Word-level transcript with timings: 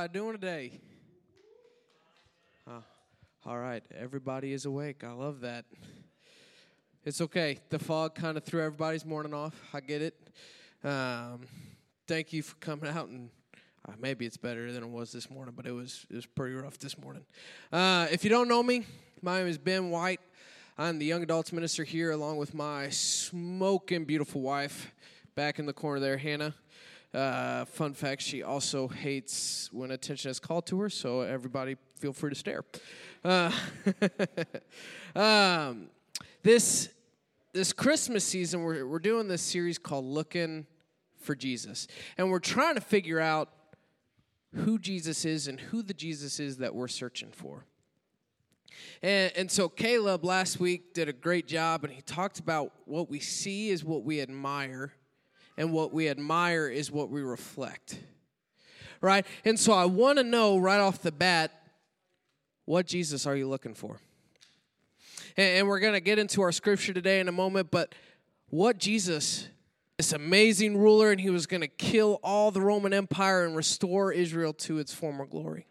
How 0.00 0.06
doing 0.06 0.30
today? 0.30 0.78
Oh, 2.68 2.84
all 3.44 3.58
right, 3.58 3.82
everybody 3.92 4.52
is 4.52 4.64
awake. 4.64 5.02
I 5.02 5.10
love 5.10 5.40
that. 5.40 5.64
It's 7.04 7.20
okay. 7.20 7.58
The 7.70 7.80
fog 7.80 8.14
kind 8.14 8.36
of 8.36 8.44
threw 8.44 8.62
everybody's 8.62 9.04
morning 9.04 9.34
off. 9.34 9.60
I 9.74 9.80
get 9.80 10.00
it. 10.00 10.14
Um, 10.84 11.40
thank 12.06 12.32
you 12.32 12.44
for 12.44 12.54
coming 12.60 12.88
out 12.88 13.08
and 13.08 13.28
uh, 13.88 13.94
maybe 13.98 14.24
it's 14.24 14.36
better 14.36 14.70
than 14.70 14.84
it 14.84 14.88
was 14.88 15.10
this 15.10 15.28
morning, 15.28 15.54
but 15.56 15.66
it 15.66 15.72
was 15.72 16.06
it 16.08 16.14
was 16.14 16.26
pretty 16.26 16.54
rough 16.54 16.78
this 16.78 16.96
morning. 16.96 17.24
Uh, 17.72 18.06
if 18.12 18.22
you 18.22 18.30
don't 18.30 18.46
know 18.46 18.62
me, 18.62 18.86
my 19.20 19.38
name 19.38 19.48
is 19.48 19.58
Ben 19.58 19.90
White. 19.90 20.20
I'm 20.78 21.00
the 21.00 21.06
young 21.06 21.24
adults 21.24 21.52
minister 21.52 21.82
here, 21.82 22.12
along 22.12 22.36
with 22.36 22.54
my 22.54 22.88
smoking 22.90 24.04
beautiful 24.04 24.42
wife, 24.42 24.92
back 25.34 25.58
in 25.58 25.66
the 25.66 25.72
corner 25.72 25.98
there, 25.98 26.18
Hannah. 26.18 26.54
Uh, 27.14 27.64
fun 27.64 27.94
fact: 27.94 28.22
she 28.22 28.42
also 28.42 28.88
hates 28.88 29.70
when 29.72 29.90
attention 29.90 30.30
is 30.30 30.38
called 30.38 30.66
to 30.66 30.80
her. 30.80 30.90
So 30.90 31.22
everybody, 31.22 31.76
feel 31.96 32.12
free 32.12 32.30
to 32.30 32.36
stare. 32.36 32.64
Uh, 33.24 33.50
um, 35.16 35.88
this 36.42 36.90
this 37.54 37.72
Christmas 37.72 38.24
season, 38.24 38.62
we're 38.62 38.86
we're 38.86 38.98
doing 38.98 39.26
this 39.26 39.42
series 39.42 39.78
called 39.78 40.04
"Looking 40.04 40.66
for 41.18 41.34
Jesus," 41.34 41.88
and 42.18 42.30
we're 42.30 42.40
trying 42.40 42.74
to 42.74 42.80
figure 42.82 43.20
out 43.20 43.48
who 44.54 44.78
Jesus 44.78 45.24
is 45.24 45.48
and 45.48 45.58
who 45.58 45.82
the 45.82 45.94
Jesus 45.94 46.40
is 46.40 46.58
that 46.58 46.74
we're 46.74 46.88
searching 46.88 47.30
for. 47.30 47.64
And, 49.02 49.32
and 49.36 49.50
so 49.50 49.68
Caleb 49.68 50.24
last 50.24 50.60
week 50.60 50.94
did 50.94 51.08
a 51.08 51.12
great 51.12 51.46
job, 51.46 51.84
and 51.84 51.92
he 51.92 52.02
talked 52.02 52.38
about 52.38 52.72
what 52.84 53.10
we 53.10 53.20
see 53.20 53.70
is 53.70 53.84
what 53.84 54.04
we 54.04 54.20
admire, 54.20 54.92
and 55.58 55.72
what 55.72 55.92
we 55.92 56.08
admire 56.08 56.68
is 56.68 56.90
what 56.90 57.10
we 57.10 57.20
reflect. 57.20 57.98
Right? 59.00 59.26
And 59.44 59.58
so 59.58 59.72
I 59.72 59.84
want 59.84 60.18
to 60.18 60.24
know 60.24 60.56
right 60.56 60.80
off 60.80 61.02
the 61.02 61.12
bat 61.12 61.52
what 62.64 62.86
Jesus 62.86 63.26
are 63.26 63.34
you 63.34 63.48
looking 63.48 63.74
for? 63.74 63.98
And, 65.36 65.58
and 65.58 65.68
we're 65.68 65.80
going 65.80 65.94
to 65.94 66.00
get 66.00 66.18
into 66.18 66.42
our 66.42 66.52
scripture 66.52 66.92
today 66.92 67.18
in 67.18 67.26
a 67.26 67.32
moment, 67.32 67.72
but 67.72 67.94
what 68.50 68.78
Jesus, 68.78 69.48
this 69.96 70.12
amazing 70.12 70.78
ruler, 70.78 71.10
and 71.10 71.20
he 71.20 71.28
was 71.28 71.46
going 71.46 71.60
to 71.60 71.68
kill 71.68 72.20
all 72.22 72.52
the 72.52 72.60
Roman 72.60 72.94
Empire 72.94 73.44
and 73.44 73.56
restore 73.56 74.12
Israel 74.12 74.52
to 74.52 74.78
its 74.78 74.94
former 74.94 75.26
glory. 75.26 75.66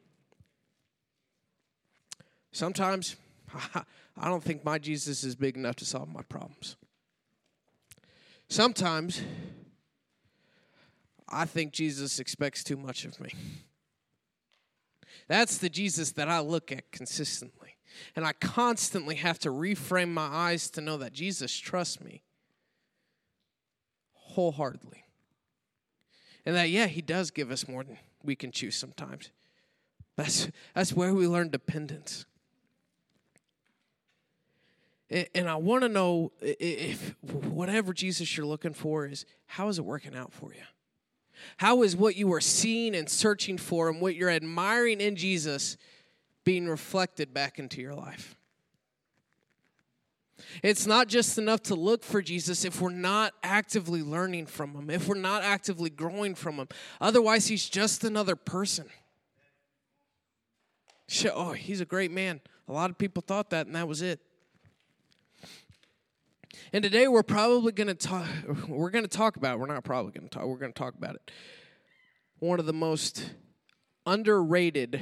Sometimes 2.51 3.15
I 3.73 4.29
don't 4.29 4.43
think 4.43 4.65
my 4.65 4.79
Jesus 4.79 5.23
is 5.23 5.35
big 5.35 5.55
enough 5.55 5.77
to 5.77 5.85
solve 5.85 6.09
my 6.09 6.23
problems. 6.23 6.75
Sometimes 8.49 9.21
I 11.29 11.45
think 11.45 11.73
Jesus 11.73 12.19
expects 12.19 12.63
too 12.63 12.77
much 12.77 13.05
of 13.05 13.19
me. 13.19 13.33
That's 15.27 15.57
the 15.57 15.69
Jesus 15.69 16.11
that 16.13 16.29
I 16.29 16.39
look 16.39 16.71
at 16.71 16.91
consistently. 16.91 17.75
And 18.15 18.25
I 18.25 18.33
constantly 18.33 19.15
have 19.15 19.39
to 19.39 19.49
reframe 19.49 20.09
my 20.09 20.27
eyes 20.27 20.69
to 20.71 20.81
know 20.81 20.97
that 20.97 21.13
Jesus 21.13 21.55
trusts 21.57 21.99
me 21.99 22.21
wholeheartedly. 24.13 25.03
And 26.45 26.55
that, 26.55 26.69
yeah, 26.69 26.85
He 26.85 27.01
does 27.01 27.31
give 27.31 27.51
us 27.51 27.67
more 27.67 27.83
than 27.83 27.97
we 28.23 28.35
can 28.35 28.51
choose 28.51 28.75
sometimes. 28.75 29.31
That's, 30.15 30.49
that's 30.73 30.93
where 30.93 31.13
we 31.13 31.27
learn 31.27 31.49
dependence. 31.49 32.25
And 35.09 35.47
I 35.47 35.55
want 35.55 35.83
to 35.83 35.89
know 35.89 36.33
if 36.41 37.15
whatever 37.21 37.93
Jesus 37.93 38.35
you're 38.35 38.45
looking 38.45 38.73
for 38.73 39.05
is, 39.05 39.25
how 39.45 39.69
is 39.69 39.79
it 39.79 39.85
working 39.85 40.15
out 40.15 40.33
for 40.33 40.53
you? 40.53 40.63
How 41.57 41.83
is 41.83 41.95
what 41.95 42.15
you 42.15 42.31
are 42.33 42.41
seeing 42.41 42.95
and 42.95 43.09
searching 43.09 43.57
for 43.57 43.89
and 43.89 44.01
what 44.01 44.15
you're 44.15 44.29
admiring 44.29 45.01
in 45.01 45.15
Jesus 45.15 45.77
being 46.43 46.67
reflected 46.67 47.33
back 47.33 47.59
into 47.59 47.81
your 47.81 47.95
life? 47.95 48.35
It's 50.63 50.85
not 50.85 51.07
just 51.07 51.37
enough 51.37 51.63
to 51.63 51.75
look 51.75 52.03
for 52.03 52.21
Jesus 52.21 52.63
if 52.63 52.79
we're 52.79 52.89
not 52.91 53.33
actively 53.43 54.03
learning 54.03 54.45
from 54.45 54.75
him, 54.75 54.89
if 54.89 55.07
we're 55.07 55.15
not 55.15 55.43
actively 55.43 55.89
growing 55.89 56.35
from 56.35 56.55
him. 56.55 56.67
Otherwise, 57.01 57.47
he's 57.47 57.67
just 57.67 58.03
another 58.03 58.35
person. 58.35 58.87
Oh, 61.33 61.53
he's 61.53 61.81
a 61.81 61.85
great 61.85 62.11
man. 62.11 62.41
A 62.67 62.73
lot 62.73 62.89
of 62.89 62.97
people 62.97 63.23
thought 63.25 63.49
that, 63.51 63.65
and 63.65 63.75
that 63.75 63.87
was 63.87 64.01
it. 64.01 64.19
And 66.73 66.83
today 66.83 67.07
we're 67.07 67.23
probably 67.23 67.71
going 67.71 67.87
to 67.87 67.93
talk 67.93 68.25
we're 68.67 68.89
going 68.89 69.05
to 69.05 69.09
talk 69.09 69.37
about, 69.37 69.59
we're 69.59 69.67
not 69.67 69.83
probably 69.83 70.11
going 70.11 70.29
to 70.29 70.29
talk, 70.29 70.45
we're 70.45 70.57
going 70.57 70.73
to 70.73 70.79
talk 70.79 70.95
about 70.95 71.15
it. 71.15 71.31
One 72.39 72.59
of 72.59 72.65
the 72.65 72.73
most 72.73 73.31
underrated 74.05 75.01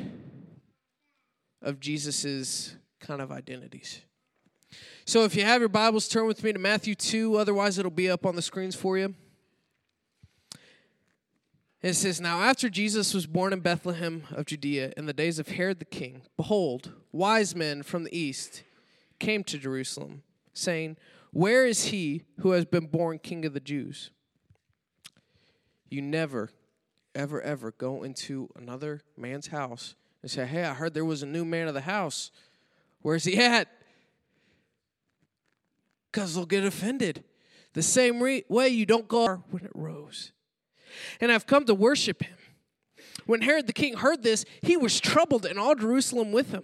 of 1.62 1.80
Jesus's 1.80 2.76
kind 3.00 3.22
of 3.22 3.32
identities. 3.32 4.02
So 5.06 5.24
if 5.24 5.36
you 5.36 5.44
have 5.44 5.62
your 5.62 5.70
Bibles, 5.70 6.08
turn 6.08 6.26
with 6.26 6.44
me 6.44 6.52
to 6.54 6.60
Matthew 6.60 6.96
2, 6.96 7.38
otherwise 7.38 7.78
it'll 7.78 7.92
be 7.92 8.10
up 8.10 8.26
on 8.26 8.36
the 8.36 8.42
screens 8.42 8.76
for 8.76 8.98
you. 8.98 9.14
It 11.82 11.94
says, 11.94 12.20
Now 12.20 12.42
after 12.42 12.68
Jesus 12.68 13.14
was 13.14 13.28
born 13.28 13.54
in 13.54 13.60
Bethlehem 13.60 14.24
of 14.32 14.48
Judea 14.48 14.94
in 14.98 15.06
the 15.06 15.14
days 15.14 15.38
of 15.38 15.50
Herod 15.50 15.78
the 15.78 15.86
king, 15.86 16.24
behold, 16.36 16.94
wise 17.12 17.56
men 17.56 17.84
from 17.84 18.04
the 18.04 18.18
east 18.18 18.64
came 19.20 19.44
to 19.44 19.60
Jerusalem, 19.60 20.24
saying, 20.56 20.98
where 21.32 21.66
is 21.66 21.88
he 21.88 22.24
who 22.40 22.52
has 22.52 22.64
been 22.66 22.88
born 22.88 23.20
king 23.20 23.46
of 23.46 23.54
the 23.54 23.60
Jews? 23.60 24.10
You 25.90 26.02
never, 26.02 26.50
ever, 27.14 27.42
ever 27.42 27.72
go 27.72 28.04
into 28.04 28.50
another 28.56 29.02
man's 29.18 29.48
house 29.48 29.96
and 30.22 30.32
say, 30.32 30.46
Hey, 30.46 30.64
I 30.64 30.74
heard 30.74 30.94
there 30.94 31.06
was 31.06 31.24
a 31.24 31.28
new 31.28 31.46
man 31.46 31.68
of 31.68 31.74
the 31.74 31.82
house. 31.82 32.32
Where's 33.02 33.26
he 33.26 33.38
at? 33.38 33.68
Because 36.10 36.36
they'll 36.36 36.46
get 36.46 36.64
offended. 36.64 37.24
The 37.74 37.84
same 37.84 38.24
re- 38.24 38.46
way 38.48 38.70
you 38.70 38.86
don't 38.86 39.08
go 39.08 39.44
when 39.52 39.66
it 39.66 39.72
rose. 39.76 40.32
And 41.20 41.32
I've 41.32 41.46
come 41.46 41.66
to 41.66 41.76
worship 41.76 42.24
him. 42.24 42.38
When 43.26 43.42
Herod 43.42 43.68
the 43.68 43.74
king 43.74 43.98
heard 43.98 44.24
this, 44.24 44.46
he 44.62 44.78
was 44.78 45.00
troubled, 45.02 45.46
and 45.46 45.60
all 45.60 45.76
Jerusalem 45.76 46.32
with 46.32 46.52
him. 46.52 46.64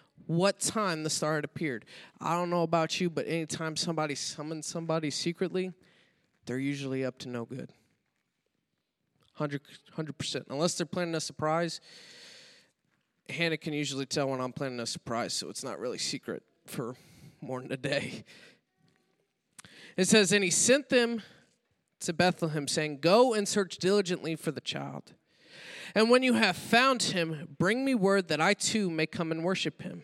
what 0.27 0.59
time 0.59 1.03
the 1.03 1.09
star 1.09 1.35
had 1.35 1.45
appeared. 1.45 1.85
I 2.19 2.35
don't 2.35 2.49
know 2.49 2.63
about 2.63 2.99
you, 2.99 3.09
but 3.09 3.27
anytime 3.27 3.75
somebody 3.75 4.15
summons 4.15 4.67
somebody 4.67 5.09
secretly, 5.09 5.71
they're 6.45 6.59
usually 6.59 7.05
up 7.05 7.17
to 7.19 7.29
no 7.29 7.45
good. 7.45 7.71
100 9.37 10.17
percent. 10.17 10.45
Unless 10.49 10.75
they're 10.75 10.85
planning 10.85 11.15
a 11.15 11.21
surprise, 11.21 11.81
Hannah 13.29 13.57
can 13.57 13.73
usually 13.73 14.05
tell 14.05 14.29
when 14.29 14.41
I'm 14.41 14.53
planning 14.53 14.79
a 14.79 14.85
surprise, 14.85 15.33
so 15.33 15.49
it's 15.49 15.63
not 15.63 15.79
really 15.79 15.97
secret 15.97 16.43
for 16.65 16.95
more 17.41 17.61
than 17.61 17.71
a 17.71 17.77
day. 17.77 18.23
It 19.97 20.07
says, 20.07 20.31
And 20.31 20.43
he 20.43 20.49
sent 20.49 20.89
them 20.89 21.21
to 22.01 22.13
Bethlehem, 22.13 22.67
saying, 22.67 22.99
Go 22.99 23.33
and 23.33 23.47
search 23.47 23.77
diligently 23.77 24.35
for 24.35 24.51
the 24.51 24.61
child. 24.61 25.13
And 25.93 26.09
when 26.09 26.23
you 26.23 26.33
have 26.33 26.55
found 26.55 27.03
him, 27.03 27.55
bring 27.57 27.83
me 27.83 27.95
word 27.95 28.27
that 28.29 28.39
I 28.39 28.53
too 28.53 28.89
may 28.89 29.05
come 29.05 29.31
and 29.31 29.43
worship 29.43 29.81
him. 29.81 30.03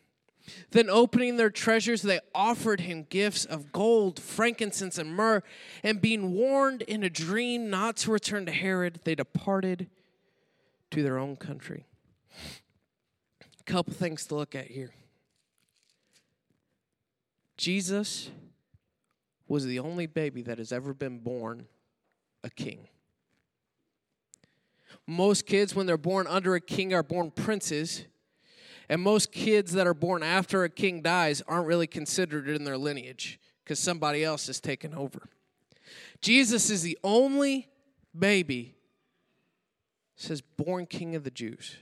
Then, 0.71 0.89
opening 0.89 1.37
their 1.37 1.49
treasures, 1.49 2.01
they 2.01 2.19
offered 2.33 2.81
him 2.81 3.05
gifts 3.09 3.45
of 3.45 3.71
gold, 3.71 4.19
frankincense, 4.19 4.97
and 4.97 5.13
myrrh. 5.13 5.43
And 5.83 6.01
being 6.01 6.33
warned 6.33 6.81
in 6.83 7.03
a 7.03 7.09
dream 7.09 7.69
not 7.69 7.97
to 7.97 8.11
return 8.11 8.45
to 8.45 8.51
Herod, 8.51 9.01
they 9.03 9.15
departed 9.15 9.89
to 10.91 11.03
their 11.03 11.17
own 11.17 11.35
country. 11.35 11.85
A 13.59 13.63
couple 13.63 13.93
things 13.93 14.25
to 14.27 14.35
look 14.35 14.55
at 14.55 14.67
here. 14.67 14.91
Jesus 17.57 18.29
was 19.47 19.65
the 19.65 19.79
only 19.79 20.07
baby 20.07 20.41
that 20.41 20.57
has 20.57 20.71
ever 20.71 20.93
been 20.93 21.19
born 21.19 21.67
a 22.43 22.49
king. 22.49 22.87
Most 25.05 25.45
kids, 25.45 25.75
when 25.75 25.85
they're 25.85 25.97
born 25.97 26.25
under 26.27 26.55
a 26.55 26.61
king, 26.61 26.93
are 26.93 27.03
born 27.03 27.31
princes. 27.31 28.05
And 28.91 29.01
most 29.01 29.31
kids 29.31 29.71
that 29.71 29.87
are 29.87 29.93
born 29.93 30.21
after 30.21 30.65
a 30.65 30.69
king 30.69 31.01
dies 31.01 31.41
aren't 31.47 31.65
really 31.65 31.87
considered 31.87 32.49
in 32.49 32.65
their 32.65 32.77
lineage 32.77 33.39
because 33.63 33.79
somebody 33.79 34.21
else 34.21 34.47
has 34.47 34.59
taken 34.59 34.93
over. 34.93 35.29
Jesus 36.19 36.69
is 36.69 36.81
the 36.81 36.99
only 37.01 37.69
baby 38.17 38.75
says 40.17 40.41
born 40.41 40.85
king 40.87 41.15
of 41.15 41.23
the 41.23 41.31
Jews. 41.31 41.77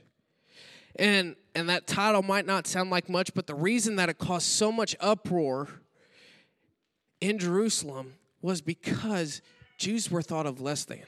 And 0.94 1.34
and 1.56 1.68
that 1.68 1.88
title 1.88 2.22
might 2.22 2.46
not 2.46 2.68
sound 2.68 2.90
like 2.90 3.08
much, 3.08 3.34
but 3.34 3.48
the 3.48 3.56
reason 3.56 3.96
that 3.96 4.08
it 4.08 4.18
caused 4.18 4.46
so 4.46 4.70
much 4.70 4.94
uproar 5.00 5.68
in 7.20 7.40
Jerusalem 7.40 8.14
was 8.40 8.60
because 8.60 9.42
Jews 9.78 10.12
were 10.12 10.22
thought 10.22 10.46
of 10.46 10.60
less 10.60 10.84
than. 10.84 11.02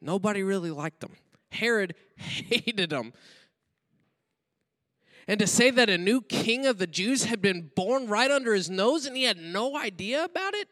Nobody 0.00 0.42
really 0.42 0.70
liked 0.70 1.00
them. 1.00 1.16
Herod 1.50 1.94
hated 2.16 2.88
them. 2.88 3.12
And 5.28 5.40
to 5.40 5.46
say 5.46 5.70
that 5.70 5.90
a 5.90 5.98
new 5.98 6.22
king 6.22 6.66
of 6.66 6.78
the 6.78 6.86
Jews 6.86 7.24
had 7.24 7.42
been 7.42 7.70
born 7.74 8.06
right 8.06 8.30
under 8.30 8.54
his 8.54 8.70
nose 8.70 9.06
and 9.06 9.16
he 9.16 9.24
had 9.24 9.38
no 9.38 9.76
idea 9.76 10.24
about 10.24 10.54
it 10.54 10.68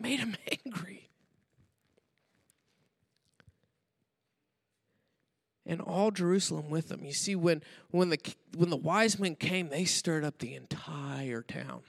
made 0.00 0.18
him 0.18 0.36
angry. 0.66 1.02
and 5.64 5.80
all 5.80 6.10
Jerusalem 6.10 6.70
with 6.70 6.88
them. 6.88 7.04
You 7.04 7.12
see, 7.12 7.36
when 7.36 7.62
when 7.90 8.10
the 8.10 8.18
when 8.56 8.70
the 8.70 8.76
wise 8.76 9.18
men 9.18 9.36
came, 9.36 9.68
they 9.68 9.84
stirred 9.84 10.24
up 10.24 10.38
the 10.38 10.54
entire 10.54 11.42
town. 11.42 11.82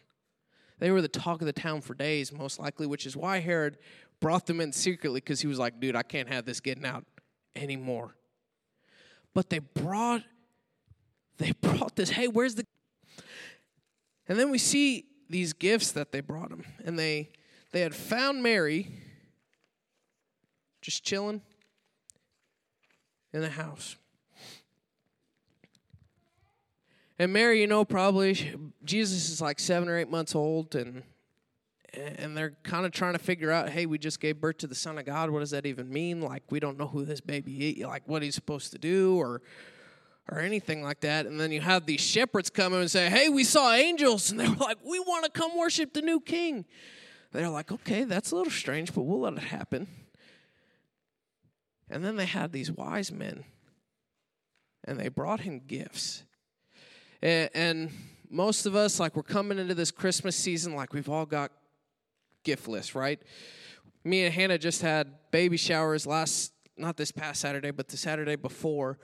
They 0.79 0.91
were 0.91 1.01
the 1.01 1.07
talk 1.07 1.41
of 1.41 1.47
the 1.47 1.53
town 1.53 1.81
for 1.81 1.93
days, 1.93 2.31
most 2.31 2.59
likely, 2.59 2.87
which 2.87 3.05
is 3.05 3.15
why 3.15 3.39
Herod 3.39 3.77
brought 4.19 4.45
them 4.45 4.61
in 4.61 4.71
secretly 4.71 5.19
because 5.19 5.41
he 5.41 5.47
was 5.47 5.59
like, 5.59 5.79
dude, 5.79 5.95
I 5.95 6.03
can't 6.03 6.29
have 6.29 6.45
this 6.45 6.59
getting 6.59 6.85
out 6.85 7.05
anymore. 7.55 8.15
But 9.33 9.49
they 9.49 9.59
brought 9.59 10.23
they 11.37 11.51
brought 11.51 11.95
this, 11.95 12.11
hey, 12.11 12.27
where's 12.27 12.55
the 12.55 12.65
and 14.27 14.39
then 14.39 14.51
we 14.51 14.57
see 14.57 15.05
these 15.29 15.53
gifts 15.53 15.91
that 15.91 16.11
they 16.11 16.21
brought 16.21 16.51
him. 16.51 16.63
And 16.85 16.97
they 16.97 17.29
they 17.71 17.81
had 17.81 17.95
found 17.95 18.43
Mary 18.43 18.91
just 20.81 21.03
chilling 21.03 21.41
in 23.33 23.41
the 23.41 23.49
house. 23.49 23.95
And 27.19 27.31
Mary, 27.31 27.61
you 27.61 27.67
know, 27.67 27.85
probably 27.85 28.55
Jesus 28.83 29.29
is 29.29 29.41
like 29.41 29.59
seven 29.59 29.87
or 29.87 29.97
eight 29.97 30.09
months 30.09 30.35
old, 30.35 30.75
and 30.75 31.03
and 31.93 32.35
they're 32.35 32.55
kind 32.63 32.87
of 32.87 32.91
trying 32.91 33.13
to 33.13 33.19
figure 33.19 33.51
out, 33.51 33.69
hey, 33.69 33.85
we 33.85 33.99
just 33.99 34.19
gave 34.19 34.41
birth 34.41 34.57
to 34.57 34.67
the 34.67 34.75
Son 34.75 34.97
of 34.97 35.05
God. 35.05 35.29
What 35.29 35.41
does 35.41 35.51
that 35.51 35.67
even 35.67 35.93
mean? 35.93 36.21
Like, 36.21 36.41
we 36.49 36.59
don't 36.59 36.77
know 36.77 36.87
who 36.87 37.05
this 37.05 37.21
baby 37.21 37.69
is, 37.69 37.85
like 37.85 38.07
what 38.07 38.23
he's 38.23 38.33
supposed 38.33 38.71
to 38.71 38.79
do, 38.79 39.15
or 39.15 39.43
or 40.29 40.39
anything 40.39 40.81
like 40.81 41.01
that. 41.01 41.25
And 41.25 41.39
then 41.39 41.51
you 41.51 41.61
have 41.61 41.85
these 41.85 42.01
shepherds 42.01 42.49
come 42.49 42.73
and 42.73 42.89
say, 42.89 43.09
hey, 43.09 43.29
we 43.29 43.43
saw 43.43 43.73
angels, 43.73 44.31
and 44.31 44.39
they 44.39 44.47
were 44.47 44.55
like, 44.55 44.77
we 44.83 44.99
want 44.99 45.25
to 45.25 45.31
come 45.31 45.57
worship 45.57 45.93
the 45.93 46.01
new 46.01 46.19
King. 46.19 46.65
They're 47.31 47.49
like, 47.49 47.71
okay, 47.71 48.03
that's 48.03 48.31
a 48.31 48.35
little 48.35 48.51
strange, 48.51 48.93
but 48.93 49.01
we'll 49.01 49.21
let 49.21 49.33
it 49.33 49.39
happen. 49.39 49.87
And 51.89 52.03
then 52.03 52.15
they 52.15 52.25
had 52.25 52.51
these 52.51 52.71
wise 52.71 53.11
men, 53.11 53.43
and 54.83 54.99
they 54.99 55.09
brought 55.09 55.41
him 55.41 55.61
gifts. 55.65 56.23
And, 57.21 57.49
and 57.53 57.91
most 58.29 58.65
of 58.65 58.75
us, 58.75 58.99
like, 58.99 59.15
we're 59.15 59.23
coming 59.23 59.57
into 59.59 59.75
this 59.75 59.91
Christmas 59.91 60.35
season, 60.35 60.75
like, 60.75 60.93
we've 60.93 61.09
all 61.09 61.25
got 61.25 61.51
gift 62.43 62.67
lists, 62.67 62.95
right? 62.95 63.19
Me 64.03 64.25
and 64.25 64.33
Hannah 64.33 64.57
just 64.57 64.81
had 64.81 65.13
baby 65.31 65.57
showers 65.57 66.05
last, 66.05 66.53
not 66.77 66.97
this 66.97 67.11
past 67.11 67.41
Saturday, 67.41 67.71
but 67.71 67.87
the 67.87 67.97
Saturday 67.97 68.35
before. 68.35 68.99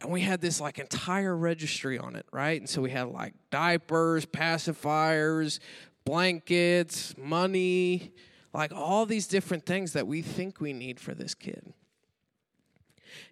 And 0.00 0.10
we 0.10 0.22
had 0.22 0.40
this 0.40 0.60
like 0.60 0.78
entire 0.78 1.36
registry 1.36 1.98
on 1.98 2.16
it, 2.16 2.26
right? 2.32 2.58
And 2.60 2.68
so 2.68 2.80
we 2.80 2.90
had 2.90 3.08
like 3.08 3.34
diapers, 3.50 4.24
pacifiers, 4.24 5.60
blankets, 6.04 7.14
money, 7.18 8.12
like 8.54 8.72
all 8.72 9.06
these 9.06 9.26
different 9.26 9.66
things 9.66 9.92
that 9.92 10.06
we 10.06 10.22
think 10.22 10.60
we 10.60 10.72
need 10.72 10.98
for 10.98 11.14
this 11.14 11.34
kid. 11.34 11.72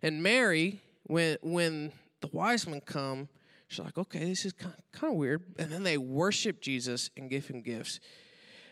And 0.03 0.23
Mary, 0.23 0.81
when 1.05 1.39
when 1.43 1.93
the 2.21 2.29
wise 2.33 2.67
men 2.67 2.81
come, 2.81 3.29
she's 3.69 3.85
like, 3.85 3.97
okay, 3.97 4.25
this 4.25 4.45
is 4.45 4.53
kind 4.53 4.75
of, 4.77 5.01
kind 5.01 5.13
of 5.13 5.19
weird. 5.19 5.43
And 5.59 5.71
then 5.71 5.83
they 5.83 5.97
worship 5.97 6.61
Jesus 6.61 7.11
and 7.17 7.31
give 7.31 7.47
him 7.49 7.63
gifts. 7.63 8.01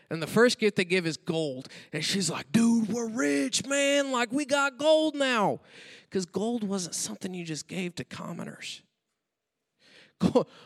And 0.09 0.21
the 0.21 0.27
first 0.27 0.59
gift 0.59 0.77
they 0.77 0.85
give 0.85 1.05
is 1.05 1.17
gold. 1.17 1.67
And 1.91 2.03
she's 2.03 2.29
like, 2.29 2.51
dude, 2.51 2.89
we're 2.89 3.09
rich, 3.09 3.65
man. 3.65 4.11
Like, 4.11 4.31
we 4.31 4.45
got 4.45 4.77
gold 4.77 5.15
now. 5.15 5.59
Because 6.09 6.25
gold 6.25 6.63
wasn't 6.63 6.95
something 6.95 7.33
you 7.33 7.43
just 7.43 7.67
gave 7.67 7.95
to 7.95 8.05
commoners. 8.05 8.81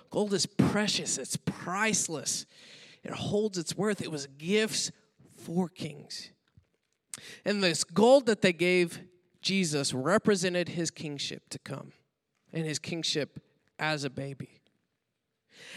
Gold 0.10 0.34
is 0.34 0.46
precious, 0.46 1.18
it's 1.18 1.36
priceless, 1.36 2.46
it 3.04 3.12
holds 3.12 3.58
its 3.58 3.76
worth. 3.76 4.02
It 4.02 4.10
was 4.10 4.28
gifts 4.38 4.92
for 5.36 5.68
kings. 5.68 6.30
And 7.44 7.62
this 7.62 7.84
gold 7.84 8.28
that 8.28 8.42
they 8.42 8.54
gave 8.54 9.02
Jesus 9.42 9.94
represented 9.94 10.70
his 10.70 10.92
kingship 10.92 11.50
to 11.50 11.60
come 11.60 11.92
and 12.54 12.66
his 12.66 12.80
kingship 12.80 13.42
as 13.78 14.04
a 14.04 14.10
baby. 14.10 14.61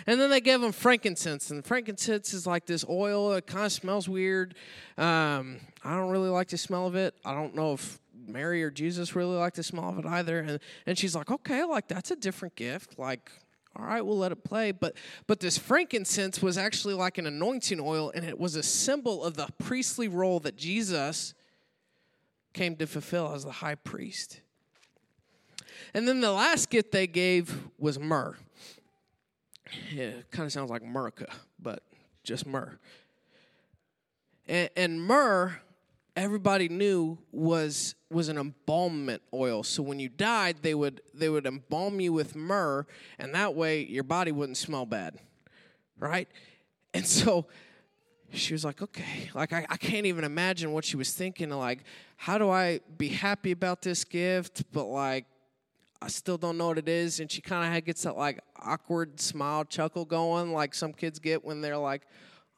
And 0.06 0.20
then 0.20 0.30
they 0.30 0.40
gave 0.40 0.62
him 0.62 0.72
frankincense, 0.72 1.50
and 1.50 1.64
frankincense 1.64 2.32
is 2.32 2.46
like 2.46 2.66
this 2.66 2.84
oil. 2.88 3.32
It 3.32 3.46
kind 3.46 3.66
of 3.66 3.72
smells 3.72 4.08
weird. 4.08 4.54
Um, 4.96 5.60
I 5.82 5.96
don't 5.96 6.10
really 6.10 6.30
like 6.30 6.48
the 6.48 6.58
smell 6.58 6.86
of 6.86 6.94
it. 6.94 7.14
I 7.24 7.34
don't 7.34 7.54
know 7.54 7.74
if 7.74 8.00
Mary 8.26 8.62
or 8.62 8.70
Jesus 8.70 9.14
really 9.14 9.36
like 9.36 9.54
the 9.54 9.62
smell 9.62 9.88
of 9.88 9.98
it 9.98 10.06
either. 10.06 10.40
And 10.40 10.60
and 10.86 10.98
she's 10.98 11.14
like, 11.14 11.30
okay, 11.30 11.64
like 11.64 11.88
that's 11.88 12.10
a 12.10 12.16
different 12.16 12.56
gift. 12.56 12.98
Like 12.98 13.30
all 13.76 13.84
right 13.84 14.04
we'll 14.04 14.18
let 14.18 14.32
it 14.32 14.44
play 14.44 14.72
but 14.72 14.96
but 15.26 15.40
this 15.40 15.58
frankincense 15.58 16.40
was 16.40 16.56
actually 16.56 16.94
like 16.94 17.18
an 17.18 17.26
anointing 17.26 17.80
oil 17.80 18.12
and 18.14 18.24
it 18.24 18.38
was 18.38 18.54
a 18.54 18.62
symbol 18.62 19.24
of 19.24 19.34
the 19.34 19.48
priestly 19.58 20.08
role 20.08 20.40
that 20.40 20.56
jesus 20.56 21.34
came 22.52 22.76
to 22.76 22.86
fulfill 22.86 23.34
as 23.34 23.44
the 23.44 23.50
high 23.50 23.74
priest 23.74 24.40
and 25.92 26.06
then 26.06 26.20
the 26.20 26.30
last 26.30 26.70
gift 26.70 26.92
they 26.92 27.06
gave 27.06 27.68
was 27.78 27.98
myrrh 27.98 28.36
it 29.90 30.30
kind 30.30 30.46
of 30.46 30.52
sounds 30.52 30.70
like 30.70 30.82
Murica, 30.82 31.32
but 31.58 31.82
just 32.22 32.46
myrrh. 32.46 32.78
And, 34.46 34.70
and 34.76 35.02
myrrh 35.02 35.60
everybody 36.16 36.68
knew 36.68 37.18
was 37.32 37.94
was 38.10 38.28
an 38.28 38.38
embalmment 38.38 39.22
oil. 39.32 39.62
So 39.62 39.82
when 39.82 39.98
you 39.98 40.08
died, 40.08 40.58
they 40.62 40.74
would 40.74 41.00
they 41.12 41.28
would 41.28 41.46
embalm 41.46 42.00
you 42.00 42.12
with 42.12 42.36
myrrh, 42.36 42.86
and 43.18 43.34
that 43.34 43.54
way 43.54 43.84
your 43.84 44.04
body 44.04 44.32
wouldn't 44.32 44.58
smell 44.58 44.86
bad, 44.86 45.18
right? 45.98 46.28
And 46.92 47.06
so 47.06 47.46
she 48.32 48.52
was 48.52 48.64
like, 48.64 48.82
okay, 48.82 49.30
like 49.34 49.52
I, 49.52 49.66
I 49.68 49.76
can't 49.76 50.06
even 50.06 50.24
imagine 50.24 50.72
what 50.72 50.84
she 50.84 50.96
was 50.96 51.12
thinking. 51.12 51.50
Like, 51.50 51.84
how 52.16 52.38
do 52.38 52.50
I 52.50 52.80
be 52.96 53.08
happy 53.08 53.52
about 53.52 53.82
this 53.82 54.04
gift, 54.04 54.64
but 54.72 54.84
like 54.84 55.26
I 56.04 56.08
still 56.08 56.36
don't 56.36 56.58
know 56.58 56.66
what 56.66 56.76
it 56.76 56.88
is? 56.88 57.18
And 57.20 57.32
she 57.32 57.40
kind 57.40 57.74
of 57.74 57.82
gets 57.82 58.02
that 58.02 58.14
like 58.14 58.38
awkward 58.60 59.18
smile, 59.18 59.64
chuckle 59.64 60.04
going, 60.04 60.52
like 60.52 60.74
some 60.74 60.92
kids 60.92 61.18
get 61.18 61.42
when 61.42 61.62
they're 61.62 61.78
like, 61.78 62.02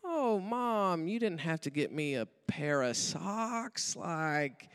oh, 0.02 0.40
mom, 0.40 1.06
you 1.06 1.20
didn't 1.20 1.38
have 1.38 1.60
to 1.60 1.70
get 1.70 1.92
me 1.92 2.16
a 2.16 2.26
pair 2.48 2.82
of 2.82 2.96
socks. 2.96 3.94
Like, 3.94 4.68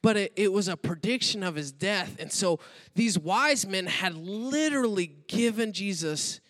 but 0.00 0.16
it, 0.16 0.32
it 0.34 0.50
was 0.50 0.68
a 0.68 0.78
prediction 0.78 1.42
of 1.42 1.54
his 1.54 1.72
death. 1.72 2.16
And 2.18 2.32
so 2.32 2.58
these 2.94 3.18
wise 3.18 3.66
men 3.66 3.84
had 3.84 4.16
literally 4.16 5.12
given 5.28 5.74
Jesus 5.74 6.40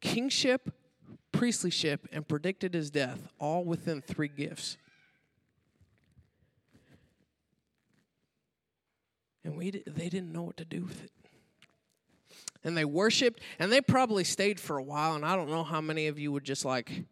kingship, 0.00 0.74
priestlyship, 1.32 2.00
and 2.10 2.26
predicted 2.26 2.74
his 2.74 2.90
death 2.90 3.28
all 3.38 3.64
within 3.64 4.02
three 4.02 4.28
gifts. 4.28 4.78
And 9.44 9.56
we, 9.56 9.70
they 9.70 10.08
didn't 10.08 10.32
know 10.32 10.42
what 10.42 10.56
to 10.56 10.64
do 10.64 10.82
with 10.82 11.04
it. 11.04 11.10
And 12.64 12.76
they 12.76 12.84
worshiped 12.84 13.40
and 13.58 13.70
they 13.70 13.82
probably 13.82 14.24
stayed 14.24 14.58
for 14.58 14.78
a 14.78 14.82
while 14.82 15.14
and 15.14 15.22
i 15.22 15.36
don't 15.36 15.50
know 15.50 15.64
how 15.64 15.82
many 15.82 16.06
of 16.06 16.18
you 16.18 16.32
would 16.32 16.44
just 16.44 16.64
like 16.64 17.04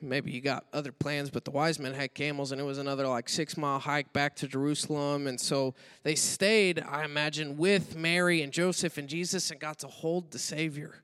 maybe 0.00 0.30
you 0.30 0.40
got 0.40 0.64
other 0.72 0.92
plans 0.92 1.28
but 1.28 1.44
the 1.44 1.50
wise 1.50 1.80
men 1.80 1.92
had 1.92 2.14
camels 2.14 2.52
and 2.52 2.60
it 2.60 2.64
was 2.64 2.78
another 2.78 3.04
like 3.08 3.28
six 3.28 3.56
mile 3.56 3.80
hike 3.80 4.12
back 4.12 4.36
to 4.36 4.46
jerusalem 4.46 5.26
and 5.26 5.40
so 5.40 5.74
they 6.04 6.14
stayed 6.14 6.84
i 6.88 7.04
imagine 7.04 7.56
with 7.56 7.96
mary 7.96 8.40
and 8.40 8.52
joseph 8.52 8.96
and 8.96 9.08
jesus 9.08 9.50
and 9.50 9.58
got 9.58 9.76
to 9.76 9.88
hold 9.88 10.30
the 10.30 10.38
savior 10.38 11.02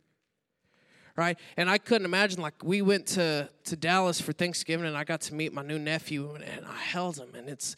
right? 1.17 1.39
And 1.57 1.69
i 1.71 1.79
couldn't 1.79 2.05
imagine 2.05 2.41
like 2.41 2.55
we 2.63 2.83
went 2.83 3.07
to 3.09 3.49
to 3.65 3.77
dallas 3.77 4.21
for 4.21 4.33
thanksgiving 4.33 4.87
and 4.87 4.97
i 4.97 5.03
got 5.05 5.23
to 5.23 5.35
meet 5.35 5.53
my 5.53 5.63
new 5.63 5.79
nephew 5.79 6.35
and 6.35 6.65
i 6.67 6.77
held 6.77 7.19
him 7.19 7.35
and 7.35 7.49
it's 7.49 7.75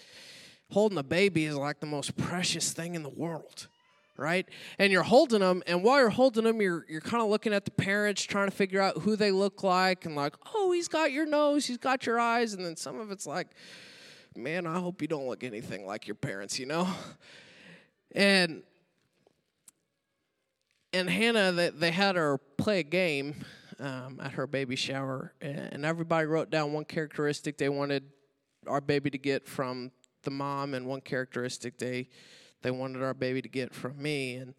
holding 0.70 0.98
a 0.98 1.02
baby 1.02 1.44
is 1.46 1.56
like 1.56 1.80
the 1.80 1.86
most 1.86 2.16
precious 2.16 2.72
thing 2.72 2.94
in 2.94 3.02
the 3.02 3.08
world 3.08 3.68
right? 4.16 4.48
And 4.78 4.92
you're 4.92 5.02
holding 5.02 5.40
them, 5.40 5.62
and 5.66 5.82
while 5.82 5.98
you're 5.98 6.10
holding 6.10 6.44
them, 6.44 6.60
you're 6.60 6.84
you're 6.88 7.00
kind 7.00 7.22
of 7.22 7.28
looking 7.28 7.52
at 7.52 7.64
the 7.64 7.70
parents, 7.70 8.22
trying 8.22 8.48
to 8.48 8.56
figure 8.56 8.80
out 8.80 8.98
who 8.98 9.16
they 9.16 9.30
look 9.30 9.62
like, 9.62 10.04
and 10.04 10.16
like, 10.16 10.34
oh, 10.54 10.72
he's 10.72 10.88
got 10.88 11.12
your 11.12 11.26
nose, 11.26 11.66
he's 11.66 11.78
got 11.78 12.06
your 12.06 12.18
eyes, 12.18 12.54
and 12.54 12.64
then 12.64 12.76
some 12.76 12.98
of 12.98 13.10
it's 13.10 13.26
like, 13.26 13.48
man, 14.34 14.66
I 14.66 14.78
hope 14.78 15.02
you 15.02 15.08
don't 15.08 15.26
look 15.26 15.44
anything 15.44 15.86
like 15.86 16.06
your 16.06 16.14
parents, 16.14 16.58
you 16.58 16.66
know? 16.66 16.88
And 18.12 18.62
and 20.92 21.10
Hannah, 21.10 21.52
they, 21.52 21.70
they 21.70 21.90
had 21.90 22.16
her 22.16 22.38
play 22.38 22.80
a 22.80 22.84
game 22.84 23.44
um, 23.78 24.18
at 24.22 24.32
her 24.32 24.46
baby 24.46 24.76
shower, 24.76 25.34
and 25.42 25.84
everybody 25.84 26.26
wrote 26.26 26.50
down 26.50 26.72
one 26.72 26.84
characteristic 26.84 27.58
they 27.58 27.68
wanted 27.68 28.04
our 28.66 28.80
baby 28.80 29.10
to 29.10 29.18
get 29.18 29.46
from 29.46 29.90
the 30.26 30.30
mom, 30.30 30.74
and 30.74 30.86
one 30.86 31.00
characteristic 31.00 31.78
they 31.78 32.08
they 32.60 32.70
wanted 32.70 33.02
our 33.02 33.14
baby 33.14 33.40
to 33.40 33.48
get 33.48 33.72
from 33.72 34.00
me. 34.00 34.34
And 34.34 34.54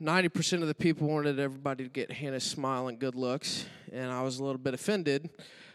90% 0.00 0.62
of 0.62 0.68
the 0.68 0.74
people 0.74 1.08
wanted 1.08 1.40
everybody 1.40 1.84
to 1.84 1.90
get 1.90 2.12
Hannah's 2.12 2.44
smile 2.44 2.88
and 2.88 2.98
good 2.98 3.14
looks, 3.14 3.66
and 3.92 4.10
I 4.10 4.22
was 4.22 4.38
a 4.38 4.44
little 4.44 4.60
bit 4.60 4.74
offended 4.74 5.30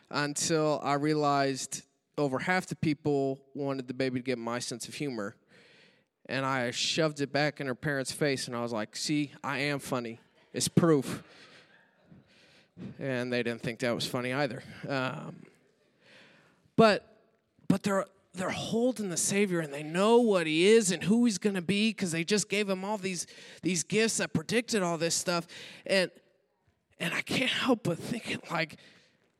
until 0.09 0.79
I 0.83 0.93
realized 0.93 1.83
over 2.17 2.39
half 2.39 2.67
the 2.67 2.75
people 2.75 3.39
wanted 3.53 3.87
the 3.87 3.93
baby 3.93 4.19
to 4.19 4.23
get 4.23 4.37
my 4.37 4.59
sense 4.59 4.87
of 4.87 4.93
humor. 4.93 5.35
And 6.27 6.45
I 6.45 6.71
shoved 6.71 7.21
it 7.21 7.31
back 7.31 7.59
in 7.59 7.67
her 7.67 7.75
parents' 7.75 8.11
face, 8.11 8.47
and 8.47 8.55
I 8.55 8.61
was 8.61 8.71
like, 8.71 8.95
See, 8.95 9.31
I 9.43 9.59
am 9.59 9.79
funny. 9.79 10.19
It's 10.53 10.67
proof. 10.67 11.23
And 12.99 13.31
they 13.31 13.43
didn't 13.43 13.61
think 13.61 13.79
that 13.79 13.93
was 13.93 14.05
funny 14.05 14.33
either. 14.33 14.63
Um, 14.87 15.35
but 16.75 17.05
but 17.67 17.83
they're 17.83 18.05
they're 18.35 18.49
holding 18.49 19.09
the 19.09 19.17
Savior 19.17 19.59
and 19.59 19.73
they 19.73 19.83
know 19.83 20.17
what 20.17 20.47
He 20.47 20.67
is 20.67 20.91
and 20.91 21.03
who 21.03 21.25
He's 21.25 21.37
going 21.37 21.55
to 21.55 21.61
be 21.61 21.89
because 21.89 22.11
they 22.11 22.23
just 22.23 22.49
gave 22.49 22.69
Him 22.69 22.83
all 22.83 22.97
these 22.97 23.27
these 23.61 23.83
gifts 23.83 24.17
that 24.17 24.33
predicted 24.33 24.83
all 24.83 24.97
this 24.97 25.15
stuff, 25.15 25.47
and 25.85 26.11
and 26.99 27.13
I 27.13 27.21
can't 27.21 27.49
help 27.49 27.83
but 27.83 27.97
thinking 27.97 28.39
like, 28.49 28.77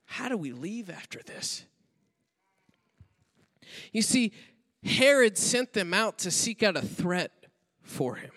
how 0.06 0.30
do 0.30 0.38
we 0.38 0.52
leave 0.52 0.90
after 0.90 1.22
this? 1.26 1.66
You 3.92 4.02
see, 4.02 4.32
Herod 4.84 5.38
sent 5.38 5.74
them 5.74 5.94
out 5.94 6.20
to 6.20 6.32
seek 6.32 6.64
out 6.64 6.78
a 6.78 6.82
threat 6.82 7.32
for 7.82 8.16
him. 8.16 8.32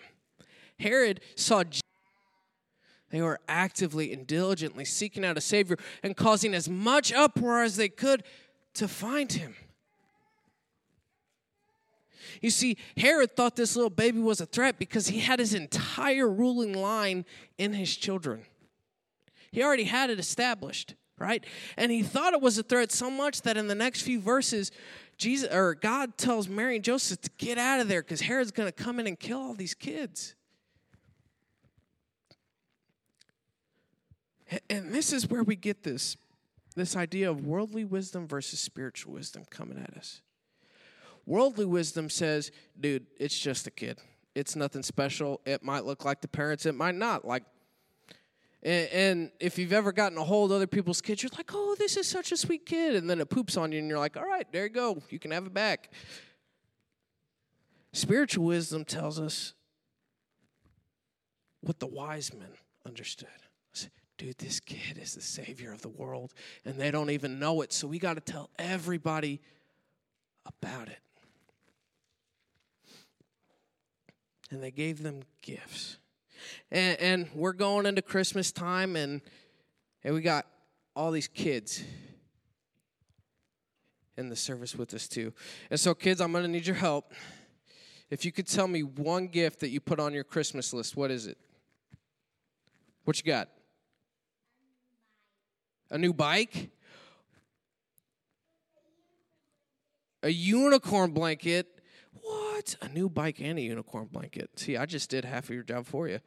Herod 0.79 1.21
saw 1.35 1.63
they 3.11 3.21
were 3.21 3.39
actively 3.47 4.13
and 4.13 4.25
diligently 4.25 4.85
seeking 4.85 5.25
out 5.25 5.37
a 5.37 5.41
Savior 5.41 5.77
and 6.03 6.15
causing 6.15 6.53
as 6.53 6.69
much 6.69 7.11
uproar 7.11 7.63
as 7.63 7.75
they 7.75 7.89
could 7.89 8.23
to 8.75 8.87
find 8.87 9.31
him. 9.31 9.55
You 12.41 12.49
see, 12.49 12.77
Herod 12.97 13.35
thought 13.35 13.55
this 13.55 13.75
little 13.75 13.89
baby 13.89 14.19
was 14.19 14.41
a 14.41 14.45
threat 14.45 14.79
because 14.79 15.07
he 15.07 15.19
had 15.19 15.39
his 15.39 15.53
entire 15.53 16.29
ruling 16.29 16.73
line 16.73 17.25
in 17.57 17.73
his 17.73 17.95
children. 17.95 18.45
He 19.51 19.63
already 19.63 19.85
had 19.85 20.09
it 20.09 20.19
established, 20.19 20.95
right? 21.17 21.43
And 21.75 21.91
he 21.91 22.03
thought 22.03 22.33
it 22.33 22.41
was 22.41 22.57
a 22.57 22.63
threat 22.63 22.91
so 22.91 23.09
much 23.09 23.41
that 23.41 23.57
in 23.57 23.67
the 23.67 23.75
next 23.75 24.03
few 24.03 24.21
verses, 24.21 24.71
Jesus 25.17 25.53
or 25.53 25.75
God 25.75 26.17
tells 26.17 26.47
Mary 26.47 26.75
and 26.75 26.83
Joseph 26.83 27.21
to 27.21 27.29
get 27.37 27.57
out 27.57 27.79
of 27.79 27.87
there 27.87 28.01
because 28.01 28.21
Herod's 28.21 28.51
going 28.51 28.67
to 28.67 28.73
come 28.73 28.99
in 28.99 29.07
and 29.07 29.19
kill 29.19 29.39
all 29.39 29.53
these 29.53 29.73
kids. 29.73 30.35
And 34.69 34.93
this 34.93 35.11
is 35.13 35.29
where 35.29 35.43
we 35.43 35.55
get 35.55 35.83
this 35.83 36.17
this 36.75 36.95
idea 36.95 37.29
of 37.29 37.45
worldly 37.45 37.83
wisdom 37.83 38.27
versus 38.27 38.59
spiritual 38.59 39.13
wisdom 39.13 39.43
coming 39.49 39.77
at 39.77 39.97
us. 39.97 40.21
Worldly 41.29 41.65
wisdom 41.65 42.09
says, 42.09 42.51
dude, 42.79 43.05
it's 43.19 43.37
just 43.37 43.67
a 43.67 43.71
kid. 43.71 43.99
It's 44.33 44.55
nothing 44.55 44.81
special. 44.81 45.41
It 45.45 45.63
might 45.63 45.85
look 45.85 46.03
like 46.03 46.21
the 46.21 46.27
parents, 46.27 46.65
it 46.65 46.73
might 46.73 46.95
not. 46.95 47.23
Like, 47.23 47.43
and, 48.63 49.29
if 49.39 49.59
you've 49.59 49.71
ever 49.71 49.91
gotten 49.91 50.17
a 50.17 50.23
hold 50.23 50.49
of 50.49 50.55
other 50.55 50.65
people's 50.65 51.01
kids, 51.01 51.21
you're 51.21 51.29
like, 51.37 51.51
oh, 51.53 51.75
this 51.77 51.97
is 51.97 52.07
such 52.07 52.31
a 52.31 52.37
sweet 52.37 52.65
kid. 52.65 52.95
And 52.95 53.07
then 53.07 53.21
it 53.21 53.29
poops 53.29 53.57
on 53.57 53.71
you, 53.71 53.77
and 53.77 53.87
you're 53.87 53.99
like, 53.99 54.17
all 54.17 54.25
right, 54.25 54.51
there 54.51 54.63
you 54.63 54.69
go. 54.69 55.03
You 55.11 55.19
can 55.19 55.29
have 55.29 55.45
it 55.45 55.53
back. 55.53 55.93
Spiritual 57.93 58.45
wisdom 58.45 58.83
tells 58.83 59.19
us 59.19 59.53
what 61.61 61.79
the 61.79 61.87
wise 61.87 62.33
men 62.33 62.49
understood. 62.87 63.29
Dude, 64.17 64.39
this 64.39 64.59
kid 64.59 64.97
is 64.99 65.13
the 65.13 65.21
savior 65.21 65.71
of 65.71 65.83
the 65.83 65.89
world, 65.89 66.33
and 66.65 66.75
they 66.75 66.89
don't 66.89 67.11
even 67.11 67.37
know 67.37 67.61
it. 67.61 67.71
So 67.71 67.87
we 67.87 67.99
got 67.99 68.15
to 68.15 68.21
tell 68.21 68.49
everybody 68.57 69.39
about 70.45 70.89
it. 70.89 70.99
And 74.51 74.63
they 74.63 74.71
gave 74.71 75.03
them 75.03 75.21
gifts. 75.41 75.97
And, 76.71 76.99
and 76.99 77.29
we're 77.33 77.53
going 77.53 77.85
into 77.85 78.01
Christmas 78.01 78.51
time, 78.51 78.95
and, 78.95 79.21
and 80.03 80.13
we 80.13 80.21
got 80.21 80.45
all 80.95 81.11
these 81.11 81.27
kids 81.27 81.83
in 84.17 84.29
the 84.29 84.35
service 84.35 84.75
with 84.75 84.93
us 84.93 85.07
too. 85.07 85.33
And 85.69 85.79
so, 85.79 85.93
kids, 85.93 86.19
I'm 86.19 86.31
going 86.31 86.43
to 86.43 86.49
need 86.49 86.67
your 86.67 86.75
help. 86.75 87.13
If 88.09 88.25
you 88.25 88.31
could 88.31 88.47
tell 88.47 88.67
me 88.67 88.81
one 88.83 89.27
gift 89.27 89.59
that 89.59 89.69
you 89.69 89.79
put 89.79 89.99
on 89.99 90.13
your 90.13 90.23
Christmas 90.23 90.73
list, 90.73 90.97
what 90.97 91.11
is 91.11 91.27
it? 91.27 91.37
What 93.05 93.17
you 93.17 93.23
got? 93.23 93.49
A 95.91 95.97
new 95.97 96.13
bike? 96.13 96.69
A 100.21 100.29
unicorn 100.29 101.11
blanket? 101.11 101.78
A 102.81 102.87
new 102.89 103.09
bike 103.09 103.39
and 103.39 103.57
a 103.57 103.61
unicorn 103.61 104.09
blanket. 104.11 104.49
See, 104.57 104.77
I 104.77 104.85
just 104.85 105.09
did 105.09 105.25
half 105.25 105.45
of 105.45 105.55
your 105.55 105.63
job 105.63 105.85
for 105.85 106.07
you. 106.07 106.19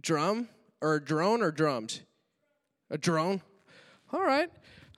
Drum 0.00 0.48
or 0.80 1.00
drone 1.00 1.42
or 1.42 1.50
drums? 1.50 2.00
A 2.90 2.98
drone? 2.98 3.42
All 4.12 4.22
right. 4.22 4.50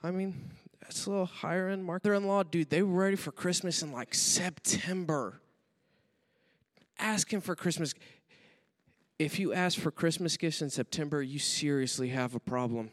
I 0.03 0.11
mean, 0.11 0.51
that's 0.81 1.05
a 1.05 1.09
little 1.09 1.25
higher 1.25 1.69
end 1.69 1.85
mother 1.85 2.13
in 2.13 2.27
law. 2.27 2.43
Dude, 2.43 2.69
they 2.69 2.81
were 2.81 3.03
ready 3.03 3.15
for 3.15 3.31
Christmas 3.31 3.81
in 3.81 3.91
like 3.91 4.13
September. 4.13 5.41
Asking 6.99 7.41
for 7.41 7.55
Christmas. 7.55 7.93
If 9.19 9.39
you 9.39 9.53
ask 9.53 9.79
for 9.79 9.91
Christmas 9.91 10.37
gifts 10.37 10.61
in 10.61 10.69
September, 10.69 11.21
you 11.21 11.39
seriously 11.39 12.09
have 12.09 12.35
a 12.35 12.39
problem 12.39 12.91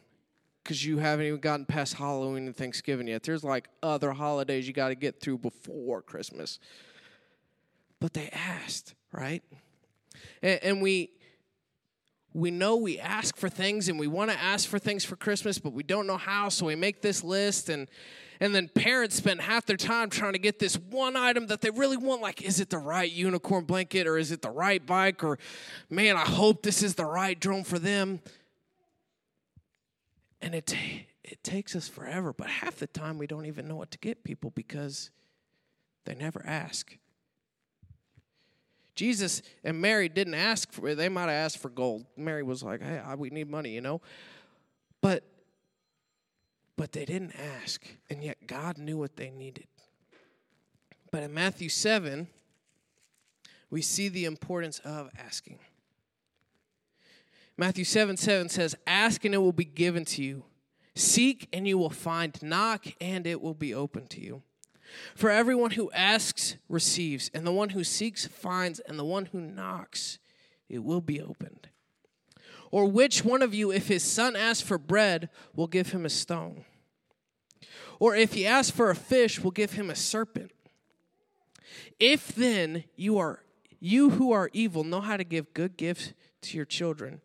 because 0.63 0.85
you 0.85 0.99
haven't 0.99 1.27
even 1.27 1.41
gotten 1.41 1.65
past 1.65 1.95
Halloween 1.95 2.47
and 2.47 2.57
Thanksgiving 2.57 3.09
yet. 3.09 3.23
There's 3.23 3.45
like 3.45 3.69
other 3.83 4.13
holidays 4.13 4.67
you 4.67 4.73
got 4.73 4.89
to 4.89 4.95
get 4.95 5.21
through 5.21 5.39
before 5.39 6.03
Christmas. 6.03 6.59
But 8.01 8.15
they 8.15 8.29
asked, 8.31 8.95
right? 9.13 9.43
And, 10.43 10.61
and 10.63 10.83
we 10.83 11.11
we 12.33 12.51
know 12.51 12.77
we 12.77 12.99
ask 12.99 13.37
for 13.37 13.49
things 13.49 13.89
and 13.89 13.99
we 13.99 14.07
want 14.07 14.31
to 14.31 14.39
ask 14.39 14.69
for 14.69 14.79
things 14.79 15.05
for 15.05 15.17
Christmas, 15.17 15.59
but 15.59 15.73
we 15.73 15.83
don't 15.83 16.07
know 16.07 16.17
how, 16.17 16.49
so 16.49 16.67
we 16.67 16.77
make 16.77 17.03
this 17.03 17.25
list 17.25 17.69
and 17.69 17.89
and 18.43 18.55
then 18.55 18.69
parents 18.69 19.17
spend 19.17 19.43
half 19.43 19.67
their 19.67 19.77
time 19.77 20.09
trying 20.09 20.33
to 20.33 20.39
get 20.39 20.59
this 20.59 20.77
one 20.77 21.15
item 21.15 21.49
that 21.49 21.61
they 21.61 21.69
really 21.69 21.99
want 21.99 22.23
like 22.23 22.41
is 22.41 22.59
it 22.59 22.71
the 22.71 22.79
right 22.79 23.11
unicorn 23.11 23.65
blanket 23.65 24.07
or 24.07 24.17
is 24.17 24.33
it 24.33 24.41
the 24.41 24.51
right 24.51 24.85
bike 24.87 25.23
or 25.23 25.39
man, 25.91 26.17
I 26.17 26.25
hope 26.25 26.63
this 26.63 26.83
is 26.83 26.95
the 26.95 27.05
right 27.05 27.39
drone 27.39 27.65
for 27.65 27.79
them. 27.79 28.21
And 30.43 30.55
it, 30.55 30.75
it 31.23 31.43
takes 31.45 31.77
us 31.77 31.89
forever, 31.89 32.33
but 32.33 32.49
half 32.49 32.77
the 32.77 32.87
time 32.87 33.19
we 33.19 33.27
don't 33.27 33.47
even 33.47 33.69
know 33.69 33.77
what 33.77 33.91
to 33.91 33.99
get 33.99 34.25
people 34.25 34.51
because 34.51 35.11
they 36.05 36.15
never 36.15 36.43
ask. 36.47 36.97
Jesus 38.95 39.43
and 39.65 39.81
Mary 39.81 40.09
didn't 40.09 40.35
ask 40.35 40.73
for 40.73 40.95
they 40.95 41.09
might 41.09 41.23
have 41.23 41.31
asked 41.31 41.59
for 41.59 41.71
gold. 41.71 42.05
Mary 42.17 42.43
was 42.43 42.63
like, 42.63 42.83
"Hey, 42.83 43.01
we 43.17 43.31
need 43.31 43.49
money," 43.49 43.71
you 43.71 43.81
know. 43.81 44.01
But 45.01 45.25
but 46.77 46.93
they 46.93 47.05
didn't 47.05 47.35
ask, 47.63 47.83
and 48.09 48.23
yet 48.23 48.47
God 48.47 48.79
knew 48.79 48.99
what 48.99 49.17
they 49.17 49.31
needed. 49.31 49.67
But 51.11 51.23
in 51.23 51.35
Matthew 51.35 51.69
7, 51.69 52.29
we 53.71 53.83
see 53.83 54.09
the 54.09 54.25
importance 54.25 54.79
of 54.81 55.11
asking. 55.19 55.59
Matthew 57.61 57.85
7 57.85 58.17
7 58.17 58.49
says, 58.49 58.75
Ask 58.87 59.23
and 59.27 59.35
it 59.35 59.39
will 59.39 59.53
be 59.53 59.67
given 59.67 60.07
to 60.07 60.23
you. 60.23 60.45
Seek 60.95 61.47
and 61.53 61.69
you 61.69 61.77
will 61.77 61.91
find. 61.91 62.43
Knock 62.43 62.87
and 63.03 63.27
it 63.27 63.43
will 63.43 63.53
be 63.53 63.75
open 63.75 64.07
to 64.07 64.21
you. 64.23 64.43
For 65.15 65.29
everyone 65.29 65.73
who 65.73 65.91
asks 65.93 66.57
receives, 66.71 67.31
and 67.35 67.47
the 67.47 67.53
one 67.53 67.69
who 67.69 67.85
seeks 67.85 68.27
finds, 68.27 68.81
and 68.81 68.99
the 68.99 69.05
one 69.05 69.27
who 69.27 69.43
knocks 69.43 70.19
it 70.71 70.83
will 70.83 71.03
be 71.03 71.21
opened. 71.21 71.69
Or 72.71 72.87
which 72.87 73.27
one 73.27 73.43
of 73.43 73.53
you, 73.53 73.71
if 73.71 73.89
his 73.89 74.05
son 74.05 74.37
asks 74.37 74.67
for 74.67 74.79
bread, 74.79 75.29
will 75.55 75.67
give 75.67 75.93
him 75.93 76.07
a 76.07 76.11
stone? 76.11 76.65
Or 77.99 78.17
if 78.17 78.33
he 78.33 78.47
asks 78.47 78.75
for 78.75 78.89
a 78.89 78.97
fish, 78.97 79.39
will 79.39 79.51
give 79.51 79.73
him 79.73 79.91
a 79.91 79.97
serpent? 79.97 80.51
If 81.99 82.35
then 82.35 82.85
you 82.97 83.19
are 83.19 83.41
you 83.81 84.11
who 84.11 84.33
are 84.33 84.49
evil 84.55 84.83
know 84.83 85.03
how 85.03 85.19
to 85.19 85.25
give 85.25 85.53
good 85.53 85.77
gifts 85.77 86.15
to 86.41 86.57
your 86.57 86.67
children, 86.67 87.21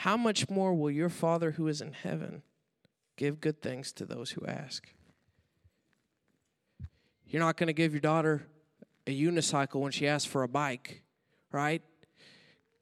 how 0.00 0.16
much 0.16 0.48
more 0.48 0.72
will 0.72 0.90
your 0.90 1.10
Father 1.10 1.50
who 1.50 1.68
is 1.68 1.82
in 1.82 1.92
heaven 1.92 2.40
give 3.16 3.38
good 3.38 3.60
things 3.60 3.92
to 3.92 4.06
those 4.06 4.30
who 4.30 4.46
ask? 4.46 4.88
You're 7.26 7.42
not 7.42 7.58
going 7.58 7.66
to 7.66 7.74
give 7.74 7.92
your 7.92 8.00
daughter 8.00 8.46
a 9.06 9.14
unicycle 9.14 9.74
when 9.74 9.92
she 9.92 10.08
asks 10.08 10.24
for 10.24 10.42
a 10.42 10.48
bike, 10.48 11.02
right? 11.52 11.82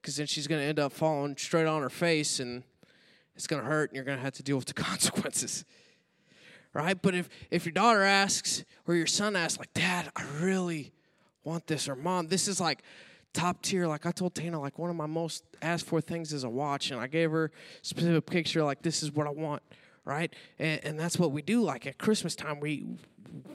Because 0.00 0.14
then 0.14 0.28
she's 0.28 0.46
going 0.46 0.60
to 0.60 0.66
end 0.68 0.78
up 0.78 0.92
falling 0.92 1.36
straight 1.36 1.66
on 1.66 1.82
her 1.82 1.90
face 1.90 2.38
and 2.38 2.62
it's 3.34 3.48
going 3.48 3.62
to 3.62 3.68
hurt 3.68 3.90
and 3.90 3.96
you're 3.96 4.04
going 4.04 4.18
to 4.18 4.22
have 4.22 4.34
to 4.34 4.44
deal 4.44 4.56
with 4.56 4.66
the 4.66 4.74
consequences. 4.84 5.64
Right? 6.72 7.02
But 7.02 7.16
if, 7.16 7.28
if 7.50 7.64
your 7.64 7.72
daughter 7.72 8.04
asks 8.04 8.64
or 8.86 8.94
your 8.94 9.08
son 9.08 9.34
asks, 9.34 9.58
like, 9.58 9.74
Dad, 9.74 10.08
I 10.14 10.24
really 10.40 10.92
want 11.42 11.66
this, 11.66 11.88
or 11.88 11.96
Mom, 11.96 12.28
this 12.28 12.46
is 12.46 12.60
like 12.60 12.84
top 13.38 13.62
tier. 13.62 13.86
Like 13.86 14.04
I 14.04 14.10
told 14.10 14.36
Hannah, 14.36 14.60
like 14.60 14.78
one 14.78 14.90
of 14.90 14.96
my 14.96 15.06
most 15.06 15.44
asked 15.62 15.86
for 15.86 16.00
things 16.00 16.32
is 16.32 16.44
a 16.44 16.48
watch, 16.48 16.90
and 16.90 17.00
I 17.00 17.06
gave 17.06 17.30
her 17.30 17.50
specific 17.82 18.26
picture, 18.26 18.64
like, 18.64 18.82
this 18.82 19.02
is 19.02 19.12
what 19.12 19.26
I 19.26 19.30
want, 19.30 19.62
right? 20.04 20.34
And, 20.58 20.84
and 20.84 20.98
that's 20.98 21.18
what 21.18 21.30
we 21.30 21.42
do. 21.42 21.62
Like 21.62 21.86
at 21.86 21.98
Christmas 21.98 22.34
time, 22.34 22.58
we 22.60 22.86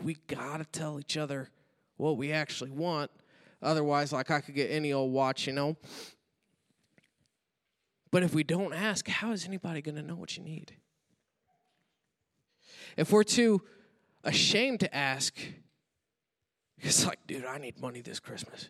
we 0.02 0.18
gotta 0.28 0.66
tell 0.66 1.00
each 1.00 1.18
other 1.18 1.50
what 1.98 2.18
we 2.18 2.32
actually 2.32 2.72
want. 2.72 3.12
Otherwise, 3.62 4.14
like 4.14 4.32
I 4.32 4.40
could 4.42 4.56
get 4.56 4.72
any 4.72 4.94
old 4.94 5.12
watch, 5.12 5.48
you 5.48 5.54
know. 5.54 5.76
But 8.12 8.24
if 8.24 8.34
we 8.34 8.44
don't 8.44 8.74
ask, 8.74 9.08
how 9.08 9.32
is 9.32 9.46
anybody 9.46 9.82
going 9.82 9.96
to 9.96 10.04
know 10.04 10.16
what 10.16 10.38
you 10.38 10.44
need? 10.44 10.74
If 12.96 13.12
we're 13.12 13.24
too 13.24 13.64
ashamed 14.24 14.82
to 14.82 14.96
ask, 14.96 15.36
it's 16.78 17.08
like, 17.08 17.26
dude, 17.26 17.46
I 17.46 17.58
need 17.58 17.82
money 17.82 18.02
this 18.02 18.20
Christmas. 18.20 18.70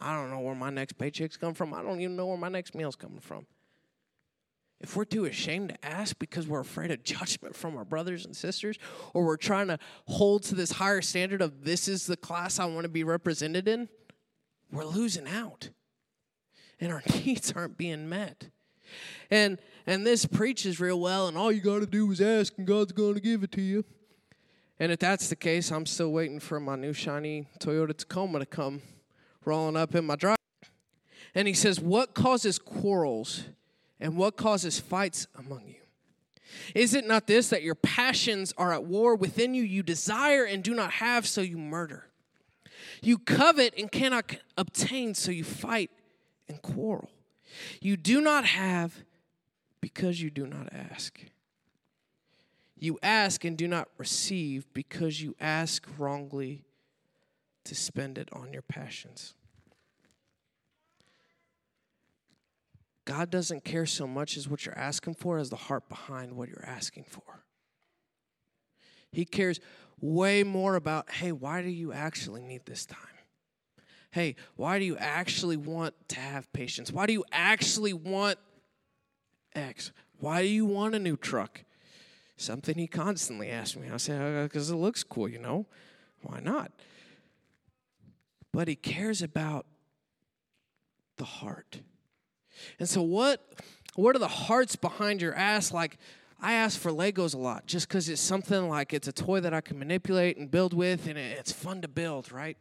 I 0.00 0.14
don't 0.14 0.30
know 0.30 0.40
where 0.40 0.54
my 0.54 0.70
next 0.70 0.94
paycheck's 0.94 1.36
come 1.36 1.54
from. 1.54 1.74
I 1.74 1.82
don't 1.82 2.00
even 2.00 2.16
know 2.16 2.26
where 2.26 2.36
my 2.36 2.48
next 2.48 2.74
meal's 2.74 2.96
coming 2.96 3.20
from. 3.20 3.46
If 4.80 4.96
we're 4.96 5.04
too 5.04 5.24
ashamed 5.24 5.70
to 5.70 5.84
ask 5.84 6.18
because 6.18 6.46
we're 6.46 6.60
afraid 6.60 6.90
of 6.90 7.02
judgment 7.04 7.56
from 7.56 7.76
our 7.76 7.84
brothers 7.84 8.26
and 8.26 8.36
sisters, 8.36 8.78
or 9.14 9.24
we're 9.24 9.36
trying 9.36 9.68
to 9.68 9.78
hold 10.06 10.42
to 10.44 10.54
this 10.54 10.72
higher 10.72 11.00
standard 11.00 11.40
of 11.40 11.64
this 11.64 11.88
is 11.88 12.06
the 12.06 12.16
class 12.16 12.58
I 12.58 12.66
want 12.66 12.82
to 12.82 12.90
be 12.90 13.04
represented 13.04 13.68
in, 13.68 13.88
we're 14.70 14.84
losing 14.84 15.28
out. 15.28 15.70
And 16.80 16.92
our 16.92 17.02
needs 17.24 17.52
aren't 17.52 17.78
being 17.78 18.08
met. 18.08 18.50
And 19.30 19.58
and 19.86 20.06
this 20.06 20.24
preaches 20.24 20.80
real 20.80 20.98
well, 20.98 21.28
and 21.28 21.36
all 21.36 21.52
you 21.52 21.60
got 21.60 21.80
to 21.80 21.86
do 21.86 22.10
is 22.10 22.20
ask, 22.20 22.54
and 22.56 22.66
God's 22.66 22.92
to 22.92 23.20
give 23.20 23.42
it 23.42 23.52
to 23.52 23.60
you. 23.60 23.84
And 24.78 24.90
if 24.90 24.98
that's 24.98 25.28
the 25.28 25.36
case, 25.36 25.70
I'm 25.70 25.86
still 25.86 26.10
waiting 26.10 26.40
for 26.40 26.58
my 26.58 26.74
new 26.76 26.92
shiny 26.92 27.46
Toyota 27.60 27.96
Tacoma 27.96 28.40
to 28.40 28.46
come 28.46 28.82
rolling 29.46 29.76
up 29.76 29.94
in 29.94 30.04
my 30.04 30.16
drive. 30.16 30.36
And 31.34 31.48
he 31.48 31.54
says, 31.54 31.80
What 31.80 32.14
causes 32.14 32.58
quarrels 32.58 33.44
and 34.00 34.16
what 34.16 34.36
causes 34.36 34.78
fights 34.78 35.26
among 35.38 35.66
you? 35.66 35.74
Is 36.74 36.94
it 36.94 37.06
not 37.06 37.26
this 37.26 37.48
that 37.48 37.62
your 37.62 37.74
passions 37.74 38.52
are 38.56 38.72
at 38.72 38.84
war 38.84 39.16
within 39.16 39.54
you? 39.54 39.62
You 39.62 39.82
desire 39.82 40.44
and 40.44 40.62
do 40.62 40.74
not 40.74 40.92
have, 40.92 41.26
so 41.26 41.40
you 41.40 41.58
murder. 41.58 42.06
You 43.02 43.18
covet 43.18 43.74
and 43.76 43.90
cannot 43.90 44.36
obtain, 44.56 45.14
so 45.14 45.30
you 45.30 45.44
fight 45.44 45.90
and 46.48 46.62
quarrel. 46.62 47.10
You 47.80 47.96
do 47.96 48.20
not 48.20 48.44
have 48.44 49.04
because 49.80 50.20
you 50.22 50.30
do 50.30 50.46
not 50.46 50.72
ask. 50.72 51.20
You 52.78 52.98
ask 53.02 53.44
and 53.44 53.56
do 53.56 53.68
not 53.68 53.88
receive 53.98 54.66
because 54.74 55.20
you 55.20 55.34
ask 55.40 55.86
wrongly 55.98 56.64
to 57.64 57.74
spend 57.74 58.18
it 58.18 58.28
on 58.32 58.52
your 58.52 58.62
passions. 58.62 59.34
God 63.04 63.30
doesn't 63.30 63.64
care 63.64 63.86
so 63.86 64.06
much 64.06 64.36
as 64.36 64.48
what 64.48 64.64
you're 64.64 64.78
asking 64.78 65.14
for 65.14 65.38
as 65.38 65.50
the 65.50 65.56
heart 65.56 65.88
behind 65.88 66.34
what 66.34 66.48
you're 66.48 66.64
asking 66.64 67.04
for. 67.04 67.44
He 69.12 69.24
cares 69.24 69.60
way 70.00 70.42
more 70.42 70.74
about, 70.74 71.10
hey, 71.10 71.32
why 71.32 71.62
do 71.62 71.68
you 71.68 71.92
actually 71.92 72.42
need 72.42 72.66
this 72.66 72.86
time? 72.86 72.98
Hey, 74.10 74.36
why 74.56 74.78
do 74.78 74.84
you 74.84 74.96
actually 74.96 75.56
want 75.56 75.94
to 76.08 76.20
have 76.20 76.52
patience? 76.52 76.92
Why 76.92 77.06
do 77.06 77.12
you 77.12 77.24
actually 77.32 77.92
want 77.92 78.38
X? 79.54 79.92
Why 80.18 80.42
do 80.42 80.48
you 80.48 80.64
want 80.64 80.94
a 80.94 80.98
new 80.98 81.16
truck? 81.16 81.64
Something 82.36 82.76
he 82.76 82.86
constantly 82.86 83.50
asks 83.50 83.76
me. 83.76 83.88
I 83.92 83.96
say, 83.98 84.42
because 84.42 84.70
uh, 84.70 84.74
it 84.74 84.78
looks 84.78 85.02
cool, 85.02 85.28
you 85.28 85.38
know? 85.38 85.66
Why 86.22 86.40
not? 86.40 86.72
But 88.54 88.68
he 88.68 88.76
cares 88.76 89.20
about 89.20 89.66
the 91.16 91.24
heart. 91.24 91.80
And 92.78 92.88
so, 92.88 93.02
what, 93.02 93.44
what 93.96 94.14
are 94.14 94.20
the 94.20 94.28
hearts 94.28 94.76
behind 94.76 95.20
your 95.20 95.34
ass? 95.34 95.72
Like, 95.72 95.98
I 96.40 96.52
ask 96.52 96.78
for 96.78 96.92
Legos 96.92 97.34
a 97.34 97.38
lot 97.38 97.66
just 97.66 97.88
because 97.88 98.08
it's 98.08 98.20
something 98.20 98.68
like 98.68 98.94
it's 98.94 99.08
a 99.08 99.12
toy 99.12 99.40
that 99.40 99.52
I 99.52 99.60
can 99.60 99.76
manipulate 99.76 100.36
and 100.36 100.48
build 100.48 100.72
with, 100.72 101.08
and 101.08 101.18
it's 101.18 101.50
fun 101.50 101.82
to 101.82 101.88
build, 101.88 102.30
right? 102.30 102.56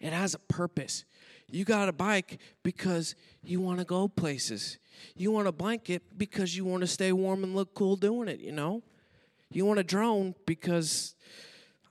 It 0.00 0.12
has 0.12 0.34
a 0.34 0.40
purpose. 0.40 1.04
You 1.48 1.64
got 1.64 1.88
a 1.88 1.92
bike 1.92 2.40
because 2.64 3.14
you 3.44 3.60
want 3.60 3.78
to 3.78 3.84
go 3.84 4.08
places. 4.08 4.78
You 5.14 5.30
want 5.30 5.46
a 5.46 5.52
blanket 5.52 6.02
because 6.18 6.56
you 6.56 6.64
want 6.64 6.80
to 6.80 6.88
stay 6.88 7.12
warm 7.12 7.44
and 7.44 7.54
look 7.54 7.74
cool 7.74 7.94
doing 7.94 8.26
it, 8.26 8.40
you 8.40 8.50
know? 8.50 8.82
You 9.52 9.64
want 9.66 9.78
a 9.78 9.84
drone 9.84 10.34
because, 10.46 11.14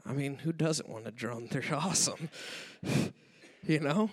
I 0.08 0.14
mean, 0.14 0.38
who 0.38 0.54
doesn't 0.54 0.88
want 0.88 1.08
a 1.08 1.12
drone? 1.12 1.48
They're 1.52 1.64
awesome, 1.72 2.30
you 3.64 3.80
know? 3.80 4.12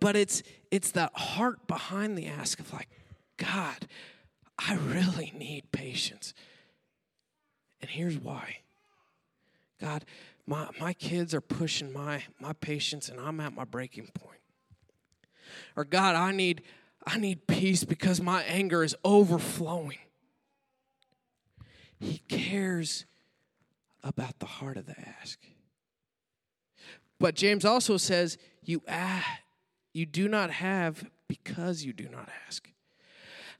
But 0.00 0.16
it's 0.16 0.42
it's 0.70 0.92
that 0.92 1.16
heart 1.16 1.66
behind 1.66 2.16
the 2.16 2.26
ask 2.26 2.58
of 2.58 2.72
like, 2.72 2.88
God, 3.36 3.86
I 4.58 4.74
really 4.74 5.32
need 5.36 5.70
patience. 5.70 6.34
And 7.80 7.90
here's 7.90 8.18
why. 8.18 8.58
God, 9.80 10.04
my, 10.46 10.68
my 10.80 10.92
kids 10.94 11.34
are 11.34 11.40
pushing 11.40 11.92
my, 11.92 12.22
my 12.40 12.52
patience 12.54 13.08
and 13.08 13.20
I'm 13.20 13.40
at 13.40 13.52
my 13.52 13.64
breaking 13.64 14.08
point. 14.14 14.40
Or 15.76 15.84
God, 15.84 16.16
I 16.16 16.32
need 16.32 16.62
I 17.06 17.18
need 17.18 17.46
peace 17.46 17.84
because 17.84 18.20
my 18.20 18.42
anger 18.42 18.82
is 18.82 18.96
overflowing. 19.04 19.98
He 22.00 22.18
cares 22.28 23.04
about 24.06 24.38
the 24.38 24.46
heart 24.46 24.76
of 24.76 24.86
the 24.86 24.94
ask. 25.20 25.38
But 27.18 27.34
James 27.34 27.64
also 27.64 27.96
says, 27.96 28.38
you, 28.62 28.82
ah, 28.88 29.38
you 29.92 30.06
do 30.06 30.28
not 30.28 30.50
have 30.50 31.04
because 31.28 31.84
you 31.84 31.92
do 31.92 32.08
not 32.08 32.28
ask. 32.46 32.68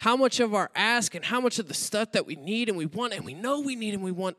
How 0.01 0.17
much 0.17 0.41
of 0.41 0.55
our 0.55 0.71
ask 0.75 1.15
and 1.15 1.25
how 1.25 1.41
much 1.41 1.59
of 1.59 1.69
the 1.69 1.75
stuff 1.75 2.13
that 2.13 2.27
we 2.27 2.37
need 2.37 2.69
and 2.69 2.77
we 2.77 2.87
want 2.87 3.15
and 3.15 3.25
we 3.25 3.35
know 3.35 3.61
we 3.61 3.75
need 3.75 3.95
and 3.95 4.03
we 4.03 4.13
want 4.13 4.37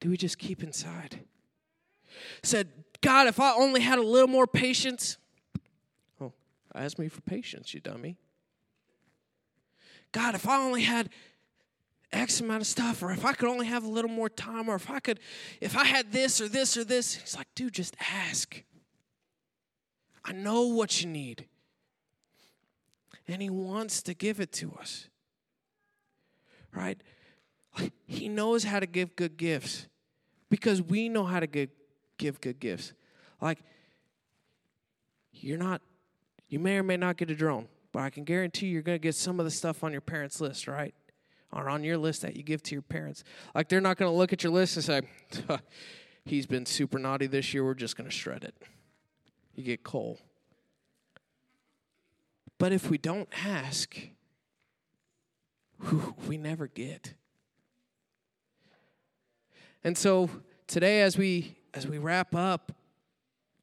do 0.00 0.10
we 0.10 0.16
just 0.16 0.36
keep 0.36 0.64
inside? 0.64 1.20
Said, 2.42 2.68
God, 3.02 3.28
if 3.28 3.38
I 3.38 3.52
only 3.52 3.80
had 3.80 3.98
a 3.98 4.02
little 4.02 4.26
more 4.28 4.48
patience, 4.48 5.16
Oh, 6.20 6.32
Ask 6.74 6.98
me 6.98 7.08
for 7.08 7.20
patience, 7.20 7.72
you 7.72 7.78
dummy. 7.78 8.16
God, 10.10 10.34
if 10.34 10.48
I 10.48 10.56
only 10.56 10.82
had 10.82 11.08
X 12.12 12.40
amount 12.40 12.60
of 12.60 12.66
stuff, 12.66 13.02
or 13.02 13.10
if 13.10 13.24
I 13.24 13.32
could 13.32 13.48
only 13.48 13.66
have 13.66 13.84
a 13.84 13.88
little 13.88 14.10
more 14.10 14.28
time, 14.28 14.68
or 14.68 14.74
if 14.74 14.90
I 14.90 15.00
could, 15.00 15.20
if 15.60 15.76
I 15.76 15.84
had 15.84 16.12
this 16.12 16.40
or 16.40 16.48
this 16.48 16.76
or 16.76 16.84
this, 16.84 17.14
he's 17.14 17.36
like, 17.36 17.48
dude, 17.54 17.72
just 17.72 17.96
ask. 18.00 18.62
I 20.24 20.32
know 20.32 20.68
what 20.68 21.02
you 21.02 21.08
need. 21.08 21.46
And 23.26 23.40
he 23.40 23.50
wants 23.50 24.02
to 24.02 24.14
give 24.14 24.40
it 24.40 24.52
to 24.54 24.72
us. 24.78 25.08
Right? 26.74 27.00
He 28.06 28.28
knows 28.28 28.64
how 28.64 28.80
to 28.80 28.86
give 28.86 29.16
good 29.16 29.36
gifts 29.36 29.86
because 30.50 30.82
we 30.82 31.08
know 31.08 31.24
how 31.24 31.40
to 31.40 31.46
give, 31.46 31.70
give 32.18 32.40
good 32.40 32.60
gifts. 32.60 32.92
Like, 33.40 33.58
you're 35.32 35.58
not 35.58 35.80
you 36.52 36.58
may 36.58 36.76
or 36.76 36.82
may 36.82 36.98
not 36.98 37.16
get 37.16 37.30
a 37.30 37.34
drone, 37.34 37.66
but 37.92 38.00
I 38.00 38.10
can 38.10 38.24
guarantee 38.24 38.66
you're 38.66 38.82
going 38.82 38.96
to 38.96 39.02
get 39.02 39.14
some 39.14 39.40
of 39.40 39.46
the 39.46 39.50
stuff 39.50 39.82
on 39.82 39.90
your 39.90 40.02
parents' 40.02 40.38
list, 40.38 40.68
right? 40.68 40.94
Or 41.52 41.68
on 41.68 41.84
your 41.84 41.98
list 41.98 42.22
that 42.22 42.36
you 42.36 42.42
give 42.42 42.62
to 42.64 42.74
your 42.74 42.82
parents. 42.82 43.24
Like 43.54 43.68
they're 43.68 43.80
not 43.80 43.98
going 43.98 44.10
to 44.10 44.16
look 44.16 44.32
at 44.32 44.42
your 44.42 44.52
list 44.52 44.76
and 44.76 44.84
say, 44.84 45.02
he's 46.24 46.46
been 46.46 46.64
super 46.64 46.98
naughty 46.98 47.26
this 47.26 47.52
year, 47.52 47.64
we're 47.64 47.74
just 47.74 47.96
going 47.96 48.08
to 48.08 48.14
shred 48.14 48.44
it. 48.44 48.54
You 49.54 49.64
get 49.64 49.84
coal. 49.84 50.18
But 52.58 52.72
if 52.72 52.88
we 52.88 52.96
don't 52.96 53.28
ask, 53.44 53.96
we 56.26 56.36
never 56.36 56.68
get. 56.68 57.14
And 59.84 59.98
so 59.98 60.30
today 60.66 61.02
as 61.02 61.18
we 61.18 61.56
as 61.74 61.86
we 61.86 61.98
wrap 61.98 62.34
up, 62.34 62.72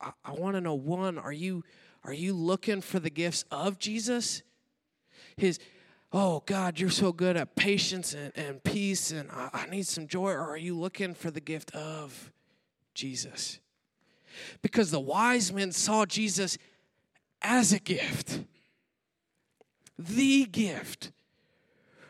I, 0.02 0.12
I 0.26 0.32
want 0.34 0.56
to 0.56 0.62
know 0.62 0.74
one, 0.74 1.18
are 1.18 1.32
you 1.32 1.64
are 2.04 2.14
you 2.14 2.34
looking 2.34 2.82
for 2.82 3.00
the 3.00 3.10
gifts 3.10 3.46
of 3.52 3.80
Jesus? 3.80 4.42
His, 5.38 5.60
oh 6.12 6.44
God, 6.46 6.80
you're 6.80 6.90
so 6.90 7.12
good 7.12 7.38
at 7.38 7.56
patience 7.56 8.14
and, 8.14 8.32
and 8.36 8.64
peace, 8.64 9.12
and 9.12 9.30
I, 9.32 9.50
I 9.54 9.66
need 9.68 9.88
some 9.88 10.08
joy. 10.08 10.32
Or 10.32 10.52
are 10.52 10.58
you 10.58 10.78
looking 10.78 11.14
for 11.14 11.32
the 11.32 11.42
gift 11.42 11.74
of 11.76 12.32
Jesus? 12.94 13.60
Because 14.62 14.92
the 14.92 15.00
wise 15.00 15.52
men 15.52 15.72
saw 15.72 16.06
Jesus 16.06 16.58
as 17.42 17.74
a 17.74 17.80
gift, 17.80 18.42
the 19.98 20.46
gift 20.46 21.12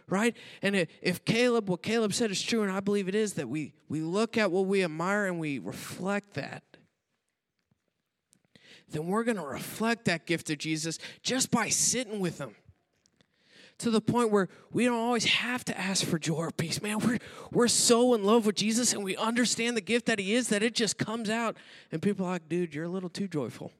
right? 0.10 0.36
And 0.62 0.88
if 1.02 1.24
Caleb, 1.26 1.70
what 1.70 1.84
Caleb 1.84 2.14
said 2.14 2.32
is 2.32 2.42
true, 2.42 2.64
and 2.64 2.72
I 2.72 2.80
believe 2.80 3.08
it 3.08 3.16
is, 3.16 3.34
that 3.34 3.48
we, 3.48 3.74
we 3.88 4.02
look 4.02 4.38
at 4.38 4.52
what 4.52 4.66
we 4.66 4.84
admire 4.84 5.26
and 5.26 5.40
we 5.40 5.60
reflect 5.60 6.34
that, 6.34 6.64
then 8.90 9.08
we're 9.08 9.24
going 9.24 9.38
to 9.38 9.46
reflect 9.46 10.06
that 10.06 10.26
gift 10.26 10.50
of 10.50 10.58
Jesus 10.58 10.98
just 11.22 11.52
by 11.52 11.70
sitting 11.70 12.20
with 12.20 12.40
Him. 12.40 12.56
To 13.80 13.90
the 13.90 14.02
point 14.02 14.30
where 14.30 14.50
we 14.72 14.86
don't 14.86 15.00
always 15.00 15.26
have 15.26 15.64
to 15.66 15.78
ask 15.78 16.06
for 16.06 16.20
joy 16.20 16.36
or 16.36 16.52
peace. 16.52 16.82
Man, 16.82 17.00
we're, 17.00 17.20
we're 17.52 17.68
so 17.70 18.14
in 18.14 18.24
love 18.24 18.46
with 18.46 18.56
Jesus 18.56 18.94
and 18.94 19.04
we 19.04 19.16
understand 19.16 19.78
the 19.78 19.82
gift 19.82 20.06
that 20.08 20.20
He 20.20 20.34
is 20.36 20.50
that 20.50 20.62
it 20.62 20.76
just 20.76 20.98
comes 20.98 21.30
out. 21.30 21.56
And 21.92 22.02
people 22.02 22.26
are 22.26 22.32
like, 22.32 22.50
dude, 22.50 22.76
you're 22.76 22.86
a 22.86 22.90
little 22.90 23.10
too 23.10 23.28
joyful. 23.28 23.72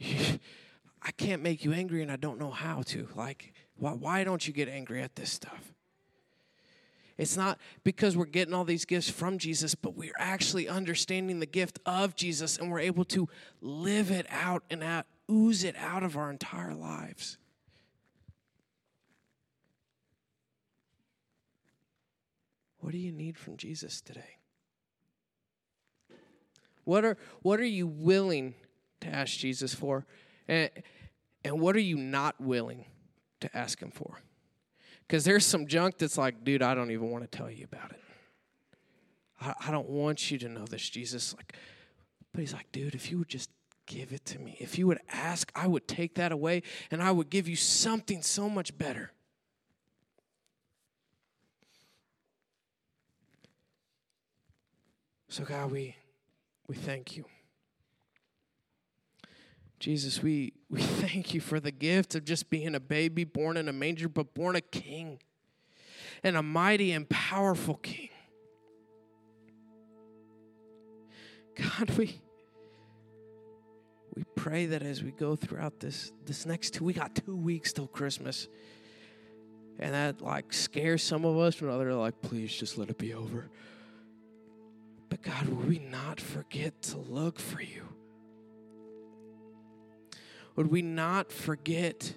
I 0.00 1.10
can't 1.16 1.42
make 1.42 1.64
you 1.64 1.72
angry 1.72 2.02
and 2.02 2.10
I 2.10 2.16
don't 2.16 2.38
know 2.38 2.50
how 2.50 2.82
to. 2.82 3.08
Like, 3.14 3.52
why, 3.76 3.92
why 3.92 4.24
don't 4.24 4.46
you 4.46 4.52
get 4.52 4.68
angry 4.68 5.02
at 5.02 5.16
this 5.16 5.30
stuff? 5.30 5.74
It's 7.16 7.36
not 7.36 7.58
because 7.84 8.16
we're 8.16 8.24
getting 8.24 8.54
all 8.54 8.64
these 8.64 8.84
gifts 8.84 9.08
from 9.08 9.38
Jesus, 9.38 9.74
but 9.74 9.94
we're 9.94 10.16
actually 10.18 10.68
understanding 10.68 11.38
the 11.38 11.46
gift 11.46 11.78
of 11.86 12.16
Jesus 12.16 12.58
and 12.58 12.70
we're 12.70 12.80
able 12.80 13.04
to 13.06 13.28
live 13.60 14.10
it 14.10 14.26
out 14.30 14.64
and 14.70 14.82
out, 14.82 15.06
ooze 15.30 15.62
it 15.62 15.76
out 15.76 16.02
of 16.02 16.16
our 16.16 16.30
entire 16.30 16.74
lives. 16.74 17.38
What 22.84 22.92
do 22.92 22.98
you 22.98 23.12
need 23.12 23.38
from 23.38 23.56
Jesus 23.56 24.02
today? 24.02 24.36
What 26.84 27.02
are, 27.02 27.16
what 27.40 27.58
are 27.58 27.64
you 27.64 27.86
willing 27.86 28.52
to 29.00 29.08
ask 29.08 29.38
Jesus 29.38 29.72
for? 29.72 30.04
And, 30.48 30.68
and 31.46 31.60
what 31.60 31.76
are 31.76 31.80
you 31.80 31.96
not 31.96 32.38
willing 32.38 32.84
to 33.40 33.56
ask 33.56 33.80
Him 33.80 33.90
for? 33.90 34.20
Because 35.06 35.24
there's 35.24 35.46
some 35.46 35.66
junk 35.66 35.96
that's 35.96 36.18
like, 36.18 36.44
dude, 36.44 36.60
I 36.60 36.74
don't 36.74 36.90
even 36.90 37.10
want 37.10 37.24
to 37.24 37.38
tell 37.38 37.50
you 37.50 37.64
about 37.64 37.90
it. 37.90 38.00
I, 39.40 39.54
I 39.66 39.70
don't 39.70 39.88
want 39.88 40.30
you 40.30 40.36
to 40.40 40.48
know 40.50 40.66
this, 40.66 40.86
Jesus. 40.90 41.34
Like, 41.34 41.54
but 42.32 42.40
he's 42.40 42.52
like, 42.52 42.70
dude, 42.70 42.94
if 42.94 43.10
you 43.10 43.16
would 43.16 43.30
just 43.30 43.48
give 43.86 44.12
it 44.12 44.26
to 44.26 44.38
me, 44.38 44.58
if 44.60 44.78
you 44.78 44.86
would 44.88 45.00
ask, 45.08 45.50
I 45.54 45.68
would 45.68 45.88
take 45.88 46.16
that 46.16 46.32
away 46.32 46.62
and 46.90 47.02
I 47.02 47.12
would 47.12 47.30
give 47.30 47.48
you 47.48 47.56
something 47.56 48.20
so 48.20 48.50
much 48.50 48.76
better. 48.76 49.14
So, 55.34 55.42
God, 55.42 55.72
we, 55.72 55.96
we 56.68 56.76
thank 56.76 57.16
you. 57.16 57.24
Jesus, 59.80 60.22
we, 60.22 60.52
we 60.70 60.80
thank 60.80 61.34
you 61.34 61.40
for 61.40 61.58
the 61.58 61.72
gift 61.72 62.14
of 62.14 62.24
just 62.24 62.50
being 62.50 62.76
a 62.76 62.78
baby 62.78 63.24
born 63.24 63.56
in 63.56 63.68
a 63.68 63.72
manger, 63.72 64.08
but 64.08 64.32
born 64.32 64.54
a 64.54 64.60
king 64.60 65.18
and 66.22 66.36
a 66.36 66.42
mighty 66.44 66.92
and 66.92 67.08
powerful 67.08 67.74
king. 67.74 68.10
God, 71.56 71.90
we 71.98 72.20
we 74.14 74.22
pray 74.36 74.66
that 74.66 74.84
as 74.84 75.02
we 75.02 75.10
go 75.10 75.34
throughout 75.34 75.80
this 75.80 76.12
this 76.24 76.46
next 76.46 76.74
two 76.74 76.84
we 76.84 76.92
got 76.92 77.12
two 77.16 77.34
weeks 77.34 77.72
till 77.72 77.88
Christmas. 77.88 78.46
And 79.80 79.94
that 79.94 80.20
like 80.20 80.52
scares 80.52 81.02
some 81.02 81.24
of 81.24 81.36
us, 81.38 81.60
and 81.60 81.70
others 81.70 81.92
are 81.92 81.98
like, 81.98 82.22
please 82.22 82.54
just 82.54 82.78
let 82.78 82.88
it 82.88 82.98
be 82.98 83.14
over. 83.14 83.50
God, 85.24 85.48
will 85.48 85.66
we 85.66 85.78
not 85.78 86.20
forget 86.20 86.82
to 86.82 86.98
look 86.98 87.38
for 87.38 87.62
you? 87.62 87.84
would 90.56 90.70
we 90.70 90.82
not 90.82 91.32
forget 91.32 92.14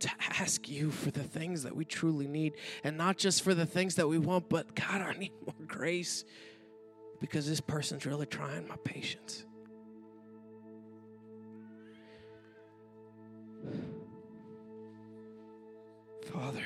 to 0.00 0.10
ask 0.40 0.68
you 0.68 0.90
for 0.90 1.10
the 1.10 1.22
things 1.22 1.62
that 1.62 1.76
we 1.76 1.84
truly 1.84 2.26
need 2.26 2.54
and 2.82 2.96
not 2.96 3.16
just 3.16 3.42
for 3.42 3.54
the 3.54 3.66
things 3.66 3.94
that 3.96 4.08
we 4.08 4.18
want, 4.18 4.48
but 4.48 4.74
God, 4.74 5.00
I 5.00 5.12
need 5.12 5.32
more 5.46 5.66
grace 5.66 6.24
because 7.20 7.48
this 7.48 7.60
person's 7.60 8.04
really 8.04 8.26
trying 8.26 8.66
my 8.66 8.76
patience. 8.82 9.44
Father, 16.32 16.62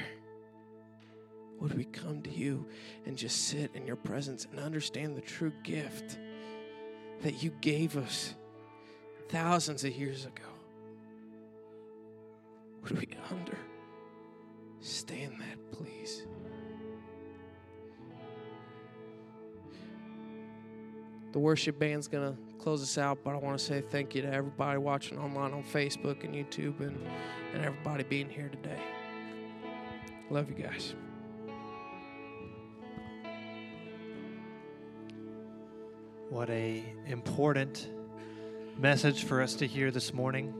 would 1.60 1.74
we 1.74 1.84
come 1.84 2.22
to 2.22 2.30
you 2.30 2.66
and 3.06 3.16
just 3.16 3.48
sit 3.48 3.70
in 3.74 3.86
your 3.86 3.96
presence 3.96 4.46
and 4.50 4.60
understand 4.60 5.16
the 5.16 5.22
true 5.22 5.52
gift 5.62 6.18
that 7.22 7.42
you 7.42 7.50
gave 7.60 7.96
us 7.96 8.34
thousands 9.28 9.84
of 9.84 9.96
years 9.96 10.26
ago? 10.26 10.42
Would 12.82 13.00
we 13.00 13.08
understand 13.30 13.56
that, 15.40 15.72
please? 15.72 16.26
The 21.32 21.38
worship 21.38 21.78
band's 21.78 22.08
going 22.08 22.32
to 22.32 22.38
close 22.58 22.82
us 22.82 22.96
out, 22.96 23.18
but 23.22 23.34
I 23.34 23.36
want 23.36 23.58
to 23.58 23.64
say 23.64 23.80
thank 23.80 24.14
you 24.14 24.22
to 24.22 24.32
everybody 24.32 24.78
watching 24.78 25.18
online 25.18 25.52
on 25.52 25.62
Facebook 25.62 26.24
and 26.24 26.34
YouTube 26.34 26.80
and, 26.80 26.98
and 27.52 27.64
everybody 27.64 28.04
being 28.04 28.30
here 28.30 28.48
today. 28.48 28.80
Love 30.30 30.48
you 30.48 30.54
guys. 30.54 30.94
What 36.28 36.50
a 36.50 36.82
important 37.06 37.88
message 38.76 39.22
for 39.22 39.42
us 39.42 39.54
to 39.54 39.66
hear 39.66 39.92
this 39.92 40.12
morning. 40.12 40.52